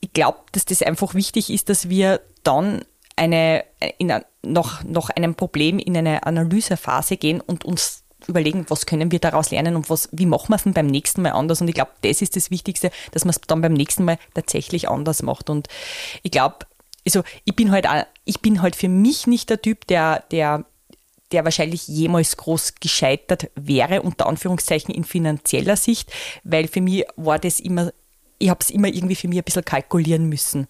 Ich 0.00 0.12
glaube, 0.12 0.38
dass 0.50 0.64
das 0.64 0.82
einfach 0.82 1.14
wichtig 1.14 1.50
ist, 1.50 1.68
dass 1.68 1.88
wir 1.88 2.20
dann 2.42 2.84
eine, 3.16 3.64
in, 3.98 4.12
noch, 4.42 4.82
noch 4.84 5.10
einem 5.10 5.34
Problem 5.34 5.78
in 5.78 5.96
eine 5.96 6.24
Analysephase 6.24 7.16
gehen 7.16 7.40
und 7.40 7.64
uns 7.64 8.02
überlegen, 8.28 8.66
was 8.68 8.86
können 8.86 9.10
wir 9.10 9.18
daraus 9.18 9.50
lernen 9.50 9.76
und 9.76 9.90
was, 9.90 10.08
wie 10.12 10.26
machen 10.26 10.50
wir 10.50 10.56
es 10.56 10.62
denn 10.62 10.74
beim 10.74 10.86
nächsten 10.86 11.22
Mal 11.22 11.32
anders? 11.32 11.60
Und 11.60 11.68
ich 11.68 11.74
glaube, 11.74 11.90
das 12.02 12.22
ist 12.22 12.36
das 12.36 12.50
Wichtigste, 12.50 12.90
dass 13.10 13.24
man 13.24 13.30
es 13.30 13.40
dann 13.40 13.60
beim 13.62 13.72
nächsten 13.72 14.04
Mal 14.04 14.18
tatsächlich 14.34 14.88
anders 14.88 15.22
macht. 15.22 15.50
Und 15.50 15.68
ich 16.22 16.30
glaube, 16.30 16.58
also 17.04 17.22
ich 17.44 17.56
bin 17.56 17.70
halt, 17.72 17.86
ich 18.24 18.40
bin 18.40 18.62
halt 18.62 18.76
für 18.76 18.88
mich 18.88 19.26
nicht 19.26 19.50
der 19.50 19.60
Typ, 19.60 19.86
der, 19.86 20.24
der, 20.30 20.64
der 21.32 21.44
wahrscheinlich 21.44 21.88
jemals 21.88 22.36
groß 22.36 22.76
gescheitert 22.80 23.50
wäre, 23.56 24.02
unter 24.02 24.26
Anführungszeichen 24.26 24.94
in 24.94 25.04
finanzieller 25.04 25.76
Sicht, 25.76 26.12
weil 26.44 26.68
für 26.68 26.80
mich 26.80 27.04
war 27.16 27.38
das 27.38 27.58
immer, 27.58 27.92
ich 28.38 28.50
habe 28.50 28.60
es 28.60 28.70
immer 28.70 28.88
irgendwie 28.88 29.16
für 29.16 29.28
mich 29.28 29.38
ein 29.38 29.44
bisschen 29.44 29.64
kalkulieren 29.64 30.28
müssen 30.28 30.68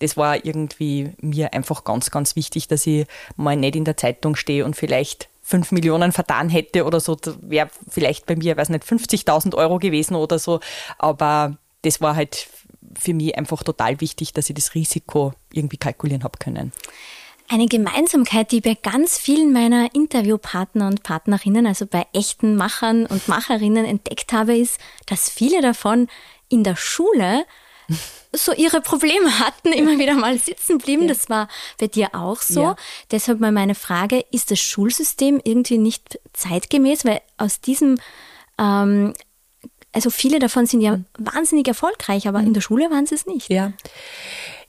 das 0.00 0.16
war 0.16 0.44
irgendwie 0.44 1.12
mir 1.20 1.54
einfach 1.54 1.84
ganz, 1.84 2.10
ganz 2.10 2.36
wichtig, 2.36 2.68
dass 2.68 2.86
ich 2.86 3.06
mal 3.36 3.56
nicht 3.56 3.76
in 3.76 3.84
der 3.84 3.96
Zeitung 3.96 4.34
stehe 4.34 4.64
und 4.64 4.74
vielleicht 4.74 5.28
fünf 5.42 5.72
Millionen 5.72 6.12
vertan 6.12 6.48
hätte 6.48 6.84
oder 6.84 7.00
so, 7.00 7.16
wäre 7.42 7.70
vielleicht 7.88 8.26
bei 8.26 8.36
mir, 8.36 8.56
weiß 8.56 8.68
nicht, 8.70 8.84
50.000 8.84 9.54
Euro 9.56 9.78
gewesen 9.78 10.14
oder 10.14 10.38
so. 10.38 10.60
Aber 10.98 11.56
das 11.82 12.00
war 12.00 12.16
halt 12.16 12.48
für 12.98 13.14
mich 13.14 13.36
einfach 13.36 13.62
total 13.62 14.00
wichtig, 14.00 14.32
dass 14.32 14.48
ich 14.48 14.54
das 14.54 14.74
Risiko 14.74 15.32
irgendwie 15.52 15.76
kalkulieren 15.76 16.24
habe 16.24 16.38
können. 16.38 16.72
Eine 17.48 17.66
Gemeinsamkeit, 17.66 18.52
die 18.52 18.60
bei 18.60 18.76
ganz 18.80 19.18
vielen 19.18 19.52
meiner 19.52 19.92
Interviewpartner 19.92 20.86
und 20.86 21.02
Partnerinnen, 21.02 21.66
also 21.66 21.84
bei 21.84 22.06
echten 22.12 22.54
Machern 22.54 23.06
und 23.06 23.26
Macherinnen 23.26 23.84
entdeckt 23.84 24.32
habe, 24.32 24.56
ist, 24.56 24.78
dass 25.06 25.28
viele 25.28 25.60
davon 25.60 26.06
in 26.48 26.62
der 26.62 26.76
Schule 26.76 27.44
so 28.32 28.52
ihre 28.52 28.80
Probleme 28.80 29.38
hatten, 29.38 29.72
immer 29.72 29.98
wieder 29.98 30.14
mal 30.14 30.38
sitzen 30.38 30.78
blieben. 30.78 31.02
Ja. 31.02 31.08
Das 31.08 31.28
war 31.28 31.48
bei 31.78 31.88
dir 31.88 32.14
auch 32.14 32.40
so. 32.42 32.62
Ja. 32.62 32.76
Deshalb 33.10 33.40
mal 33.40 33.52
meine 33.52 33.74
Frage, 33.74 34.24
ist 34.30 34.50
das 34.50 34.60
Schulsystem 34.60 35.40
irgendwie 35.42 35.78
nicht 35.78 36.20
zeitgemäß? 36.32 37.04
Weil 37.04 37.20
aus 37.38 37.60
diesem, 37.60 37.98
ähm, 38.58 39.14
also 39.92 40.10
viele 40.10 40.38
davon 40.38 40.66
sind 40.66 40.80
ja 40.80 40.96
mhm. 40.96 41.06
wahnsinnig 41.18 41.66
erfolgreich, 41.66 42.28
aber 42.28 42.40
mhm. 42.40 42.48
in 42.48 42.54
der 42.54 42.60
Schule 42.60 42.90
waren 42.90 43.06
sie 43.06 43.16
es 43.16 43.26
nicht. 43.26 43.50
Ja, 43.50 43.72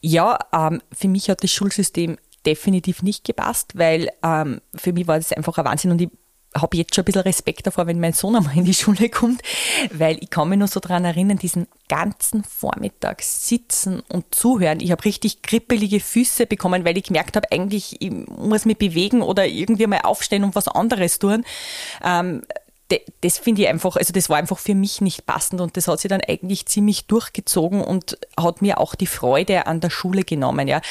ja 0.01 0.39
ähm, 0.53 0.81
für 0.91 1.07
mich 1.07 1.29
hat 1.29 1.43
das 1.43 1.51
Schulsystem 1.51 2.17
definitiv 2.45 3.03
nicht 3.03 3.23
gepasst, 3.23 3.73
weil 3.77 4.09
ähm, 4.23 4.61
für 4.73 4.93
mich 4.93 5.07
war 5.07 5.17
das 5.17 5.31
einfach 5.31 5.57
ein 5.59 5.65
Wahnsinn 5.65 5.91
und 5.91 6.01
ich 6.01 6.09
habe 6.55 6.77
jetzt 6.77 6.95
schon 6.95 7.03
ein 7.03 7.05
bisschen 7.05 7.21
Respekt 7.21 7.67
davor, 7.67 7.87
wenn 7.87 7.99
mein 7.99 8.13
Sohn 8.13 8.35
einmal 8.35 8.57
in 8.57 8.65
die 8.65 8.73
Schule 8.73 9.09
kommt, 9.09 9.41
weil 9.91 10.17
ich 10.21 10.29
kann 10.29 10.49
mich 10.49 10.59
nur 10.59 10.67
so 10.67 10.79
daran 10.79 11.05
erinnern, 11.05 11.37
diesen 11.37 11.67
ganzen 11.87 12.43
Vormittag 12.43 13.21
sitzen 13.21 14.01
und 14.09 14.33
zuhören. 14.33 14.79
Ich 14.79 14.91
habe 14.91 15.05
richtig 15.05 15.41
kribbelige 15.41 15.99
Füße 15.99 16.45
bekommen, 16.45 16.85
weil 16.85 16.97
ich 16.97 17.05
gemerkt 17.05 17.35
habe, 17.35 17.51
eigentlich 17.51 18.01
ich 18.01 18.11
muss 18.11 18.65
mich 18.65 18.77
bewegen 18.77 19.21
oder 19.21 19.45
irgendwie 19.45 19.87
mal 19.87 20.01
aufstehen 20.01 20.43
und 20.43 20.55
was 20.55 20.67
anderes 20.67 21.19
tun. 21.19 21.45
Ähm, 22.03 22.41
das 23.21 23.37
finde 23.37 23.61
ich 23.61 23.67
einfach, 23.69 23.95
also 23.95 24.11
das 24.11 24.29
war 24.29 24.37
einfach 24.37 24.59
für 24.59 24.75
mich 24.75 25.01
nicht 25.01 25.25
passend 25.25 25.61
und 25.61 25.77
das 25.77 25.87
hat 25.87 25.99
sich 25.99 26.09
dann 26.09 26.21
eigentlich 26.21 26.65
ziemlich 26.65 27.07
durchgezogen 27.07 27.81
und 27.81 28.17
hat 28.37 28.61
mir 28.61 28.79
auch 28.79 28.95
die 28.95 29.07
Freude 29.07 29.67
an 29.67 29.79
der 29.79 29.89
Schule 29.89 30.23
genommen. 30.23 30.67
Ja. 30.67 30.81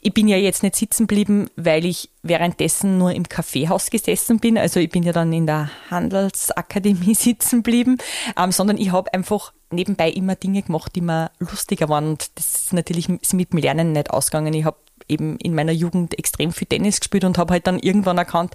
Ich 0.00 0.14
bin 0.14 0.28
ja 0.28 0.36
jetzt 0.36 0.62
nicht 0.62 0.76
sitzen 0.76 1.08
geblieben, 1.08 1.50
weil 1.56 1.84
ich 1.84 2.10
währenddessen 2.22 2.98
nur 2.98 3.12
im 3.12 3.28
Kaffeehaus 3.28 3.90
gesessen 3.90 4.38
bin. 4.38 4.56
Also 4.56 4.78
ich 4.78 4.90
bin 4.90 5.02
ja 5.02 5.12
dann 5.12 5.32
in 5.32 5.46
der 5.46 5.70
Handelsakademie 5.90 7.14
sitzen 7.16 7.62
geblieben, 7.62 7.98
ähm, 8.36 8.52
sondern 8.52 8.78
ich 8.78 8.92
habe 8.92 9.12
einfach 9.12 9.52
nebenbei 9.70 10.10
immer 10.10 10.36
Dinge 10.36 10.62
gemacht, 10.62 10.92
die 10.94 11.00
mir 11.00 11.30
lustiger 11.40 11.88
waren. 11.88 12.10
Und 12.10 12.30
das 12.38 12.54
ist 12.54 12.72
natürlich 12.72 13.08
mit 13.08 13.52
dem 13.52 13.58
Lernen 13.58 13.92
nicht 13.92 14.10
ausgegangen. 14.10 14.54
Ich 14.54 14.64
habe 14.64 14.78
eben 15.08 15.36
in 15.38 15.54
meiner 15.54 15.72
Jugend 15.72 16.18
extrem 16.18 16.52
viel 16.52 16.66
Tennis 16.66 17.00
gespielt 17.00 17.24
und 17.24 17.38
habe 17.38 17.54
halt 17.54 17.66
dann 17.66 17.78
irgendwann 17.78 18.18
erkannt, 18.18 18.54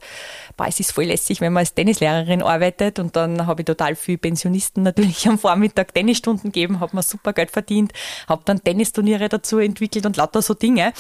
boah, 0.57 0.67
es 0.67 0.79
ist 0.79 0.91
voll 0.91 1.05
lässig, 1.05 1.41
wenn 1.41 1.53
man 1.53 1.61
als 1.61 1.73
Tennislehrerin 1.73 2.41
arbeitet 2.41 2.99
und 2.99 3.15
dann 3.15 3.47
habe 3.47 3.61
ich 3.61 3.65
total 3.65 3.95
viel 3.95 4.17
Pensionisten 4.17 4.83
natürlich 4.83 5.27
am 5.27 5.37
Vormittag 5.39 5.93
Tennisstunden 5.93 6.51
gegeben, 6.51 6.79
habe 6.79 6.95
mir 6.95 7.03
super 7.03 7.33
Geld 7.33 7.51
verdient, 7.51 7.93
habe 8.27 8.41
dann 8.45 8.63
Tennisturniere 8.63 9.29
dazu 9.29 9.59
entwickelt 9.59 10.05
und 10.05 10.17
lauter 10.17 10.41
so 10.41 10.53
Dinge. 10.53 10.93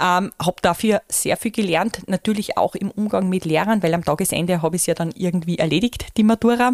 Ähm, 0.00 0.32
habe 0.40 0.56
dafür 0.62 1.02
sehr 1.08 1.36
viel 1.36 1.50
gelernt. 1.50 2.02
natürlich 2.06 2.56
auch 2.56 2.74
im 2.74 2.90
Umgang 2.90 3.28
mit 3.28 3.44
Lehrern, 3.44 3.82
weil 3.82 3.94
am 3.94 4.04
Tagesende 4.04 4.62
habe 4.62 4.76
ich 4.76 4.82
es 4.82 4.86
ja 4.86 4.94
dann 4.94 5.12
irgendwie 5.14 5.58
erledigt, 5.58 6.06
die 6.16 6.24
Matura. 6.24 6.72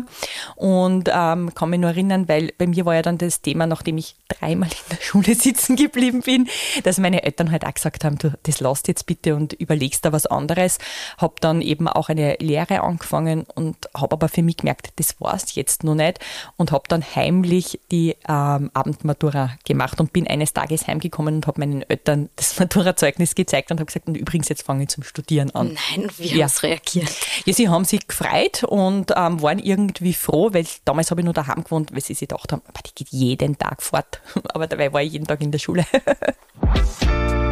Und 0.57 1.09
ähm, 1.13 1.55
kann 1.55 1.71
mich 1.71 1.81
nur 1.81 1.91
erinnern, 1.91 2.29
weil 2.29 2.53
bei 2.59 2.67
mir 2.67 2.85
war 2.85 2.95
ja 2.95 3.03
dann 3.03 3.19
das 3.19 3.43
Thema, 3.43 3.67
nachdem 3.67 3.99
ich 3.99 4.17
dreimal 4.29 4.69
in 4.69 4.97
der 4.97 5.03
Schule 5.03 5.35
sitzen 5.35 5.77
geblieben 5.77 6.23
bin, 6.23 6.49
dass 6.83 6.99
meine 6.99 7.23
Eltern 7.23 7.51
halt 7.51 7.65
auch 7.65 7.75
gesagt 7.75 8.05
haben, 8.05 8.19
du, 8.25 8.39
das 8.43 8.61
lasst 8.61 8.89
jetzt 8.89 9.07
bitte 9.07 9.35
und 9.37 9.53
überlegst 9.53 10.05
da 10.05 10.13
was 10.13 10.27
anderes. 10.27 10.79
Habe 11.19 11.35
dann 11.41 11.61
eben 11.61 11.89
auch 11.89 12.09
eine 12.09 12.37
Lehre 12.41 12.83
angefangen 12.83 13.47
und 13.55 13.77
habe 13.97 14.15
aber 14.15 14.29
für 14.29 14.43
mich 14.43 14.59
gemerkt, 14.59 14.93
das 14.97 15.21
war 15.21 15.35
es 15.35 15.55
jetzt 15.55 15.85
noch 15.85 15.95
nicht 15.95 16.19
und 16.57 16.73
habe 16.73 16.85
dann 16.89 17.05
heimlich 17.15 17.81
die 17.91 18.17
ähm, 18.29 18.71
Abendmatura 18.75 19.53
gemacht 19.65 20.01
und 20.01 20.13
bin 20.13 20.27
eines 20.27 20.53
Tages 20.53 20.87
heimgekommen 20.87 21.37
und 21.37 21.47
habe 21.47 21.61
meinen 21.61 21.83
Eltern 21.83 22.31
das 22.37 22.59
Maturazeugnis 22.59 23.35
gezeigt 23.35 23.71
und 23.71 23.79
habe 23.79 23.87
gesagt, 23.87 24.09
und 24.09 24.17
übrigens, 24.17 24.49
jetzt 24.49 24.63
fange 24.63 24.85
ich 24.85 24.89
zum 24.89 25.05
Studieren 25.05 25.51
an. 25.55 25.77
Nein, 25.91 26.09
wie 26.19 26.37
ja. 26.37 26.45
haben 26.45 26.49
sie 26.51 26.67
reagiert? 26.67 27.11
Ja, 27.45 27.53
sie 27.53 27.69
haben 27.69 27.85
sich 27.85 28.07
gefreut 28.07 28.65
und 28.65 29.13
ähm, 29.17 29.43
waren 29.43 29.59
irgendwie 29.59 30.15
froh, 30.15 30.51
weil 30.53 30.67
damals 30.85 31.11
habe 31.11 31.21
ich 31.21 31.25
nur 31.25 31.35
daheim 31.35 31.65
gewohnt, 31.65 31.93
weil 31.93 32.01
sie 32.01 32.15
sich 32.15 32.29
gedacht 32.29 32.53
haben, 32.53 32.63
aber 32.67 32.81
die 32.87 32.95
geht 32.95 33.09
jeden 33.11 33.59
Tag 33.59 33.83
fort. 33.83 34.21
Aber 34.55 34.67
dabei 34.67 34.93
war 34.93 35.03
ich 35.03 35.13
jeden 35.13 35.27
Tag 35.27 35.41
in 35.41 35.51
der 35.51 35.59
Schule. 35.59 35.85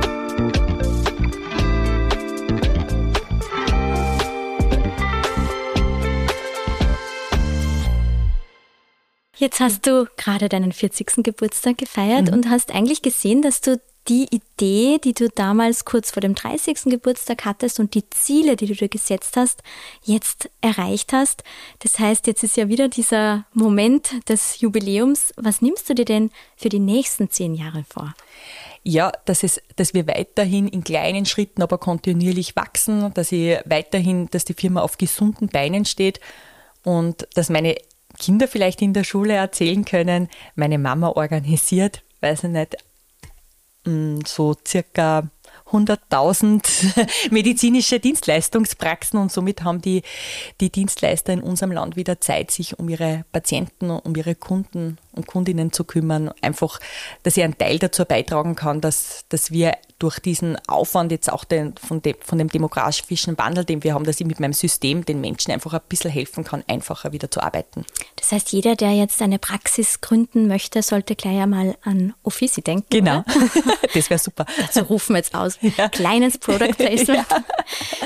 Jetzt 9.43 9.59
hast 9.59 9.89
du 9.89 10.07
gerade 10.17 10.49
deinen 10.49 10.71
40. 10.71 11.25
Geburtstag 11.25 11.77
gefeiert 11.77 12.29
mhm. 12.29 12.33
und 12.33 12.49
hast 12.49 12.73
eigentlich 12.73 13.03
gesehen, 13.03 13.43
dass 13.43 13.61
du 13.61 13.81
die 14.09 14.27
Idee, 14.31 14.99
die 14.99 15.15
du 15.15 15.29
damals 15.29 15.85
kurz 15.85 16.11
vor 16.11 16.21
dem 16.21 16.35
30. 16.35 16.85
Geburtstag 16.87 17.45
hattest 17.45 17.79
und 17.79 17.95
die 17.95 18.09
Ziele, 18.11 18.57
die 18.57 18.67
du 18.67 18.75
dir 18.75 18.89
gesetzt 18.89 19.37
hast, 19.37 19.63
jetzt 20.03 20.51
erreicht 20.61 21.13
hast. 21.13 21.45
Das 21.81 21.99
heißt, 21.99 22.27
jetzt 22.27 22.43
ist 22.43 22.57
ja 22.57 22.69
wieder 22.69 22.89
dieser 22.89 23.47
Moment 23.53 24.29
des 24.29 24.61
Jubiläums. 24.61 25.33
Was 25.37 25.63
nimmst 25.63 25.89
du 25.89 25.95
dir 25.95 26.05
denn 26.05 26.31
für 26.57 26.69
die 26.69 26.81
nächsten 26.81 27.31
zehn 27.31 27.55
Jahre 27.55 27.85
vor? 27.89 28.15
Ja, 28.83 29.13
dass, 29.25 29.45
es, 29.45 29.61
dass 29.77 29.95
wir 29.95 30.09
weiterhin 30.09 30.67
in 30.67 30.83
kleinen 30.83 31.25
Schritten, 31.25 31.63
aber 31.63 31.79
kontinuierlich 31.79 32.57
wachsen, 32.57 33.15
dass 33.15 33.31
ich 33.31 33.59
weiterhin, 33.65 34.29
dass 34.31 34.45
die 34.45 34.55
Firma 34.55 34.83
auf 34.83 34.99
gesunden 34.99 35.49
Beinen 35.49 35.85
steht 35.85 36.19
und 36.83 37.29
dass 37.35 37.49
meine 37.49 37.77
Kinder 38.19 38.49
vielleicht 38.49 38.83
in 38.83 38.93
der 38.93 39.05
Schule 39.05 39.35
erzählen 39.35 39.85
können, 39.85 40.29
meine 40.57 40.79
Mama 40.79 41.11
organisiert, 41.11 42.03
weiß 42.21 42.45
ich 42.45 42.51
nicht, 42.51 42.77
so 44.25 44.55
circa 44.67 45.29
100.000 45.71 47.31
medizinische 47.31 47.99
Dienstleistungspraxen 47.99 49.19
und 49.19 49.33
somit 49.33 49.65
haben 49.65 49.81
die, 49.81 50.03
die 50.61 50.71
Dienstleister 50.71 51.33
in 51.33 51.43
unserem 51.43 51.73
Land 51.73 51.97
wieder 51.97 52.21
Zeit, 52.21 52.51
sich 52.51 52.79
um 52.79 52.89
ihre 52.89 53.25
Patienten, 53.33 53.91
um 53.91 54.15
ihre 54.15 54.35
Kunden 54.35 54.99
und 55.13 55.27
Kundinnen 55.27 55.73
zu 55.73 55.85
kümmern. 55.85 56.31
Einfach, 56.41 56.81
dass 57.23 57.37
ich 57.37 57.45
einen 57.45 57.57
Teil 57.57 57.79
dazu 57.79 58.05
beitragen 58.05 58.55
kann, 58.57 58.81
dass, 58.81 59.25
dass 59.29 59.51
wir 59.51 59.73
durch 60.03 60.19
diesen 60.19 60.59
Aufwand 60.67 61.13
jetzt 61.13 61.31
auch 61.31 61.45
den, 61.45 61.75
von, 61.77 62.03
dem, 62.03 62.17
von 62.21 62.37
dem 62.37 62.49
demografischen 62.49 63.39
Wandel, 63.39 63.65
den 63.65 63.85
wir 63.85 63.95
haben, 63.95 64.05
dass 64.05 64.21
ich 64.21 64.27
mit 64.27 64.41
meinem 64.41 64.53
System 64.53 65.05
den 65.05 65.21
Menschen 65.21 65.53
einfach 65.53 65.75
ein 65.75 65.81
bisschen 65.89 66.11
helfen 66.11 66.43
kann, 66.43 66.65
einfacher 66.67 67.13
wieder 67.13 67.31
zu 67.31 67.41
arbeiten. 67.41 67.85
Das 68.17 68.33
heißt, 68.33 68.51
jeder, 68.53 68.75
der 68.75 68.93
jetzt 68.95 69.23
eine 69.23 69.39
Praxis 69.39 70.01
gründen 70.01 70.49
möchte, 70.49 70.83
sollte 70.83 71.15
gleich 71.15 71.41
einmal 71.41 71.77
an 71.83 72.15
Offici 72.25 72.63
denken. 72.63 72.89
Genau, 72.91 73.23
das 73.95 74.11
wäre 74.11 74.19
super. 74.19 74.45
So 74.73 74.81
rufen 74.81 75.15
wir 75.15 75.19
jetzt 75.19 75.35
aus. 75.35 75.59
Ja. 75.77 75.89
Kleines 75.89 76.37
Product 76.37 76.75
Placement. 76.77 77.27
Ja. 77.31 77.45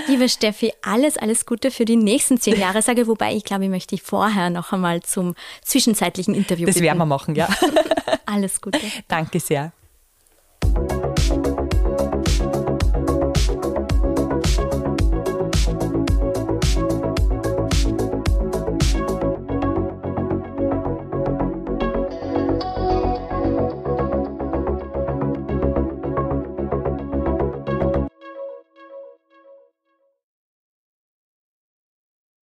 Liebe 0.06 0.28
Steffi, 0.28 0.72
alles, 0.82 1.16
alles 1.16 1.46
Gute 1.46 1.72
für 1.72 1.84
die 1.84 1.96
nächsten 1.96 2.38
zehn 2.38 2.60
Jahre, 2.60 2.80
sage 2.80 3.08
wobei 3.08 3.34
ich 3.34 3.42
glaube, 3.42 3.64
ich 3.64 3.70
möchte 3.70 3.96
dich 3.96 4.02
vorher 4.02 4.50
noch 4.50 4.72
einmal 4.72 5.02
zum 5.02 5.34
zwischenzeitlichen 5.64 6.34
Interview 6.34 6.66
Das 6.66 6.80
werden 6.98 7.08
wir 7.08 7.14
machen, 7.14 7.34
ja. 7.34 7.48
alles 8.26 8.60
Gute. 8.60 8.80
Danke 9.08 9.40
sehr. 9.40 9.72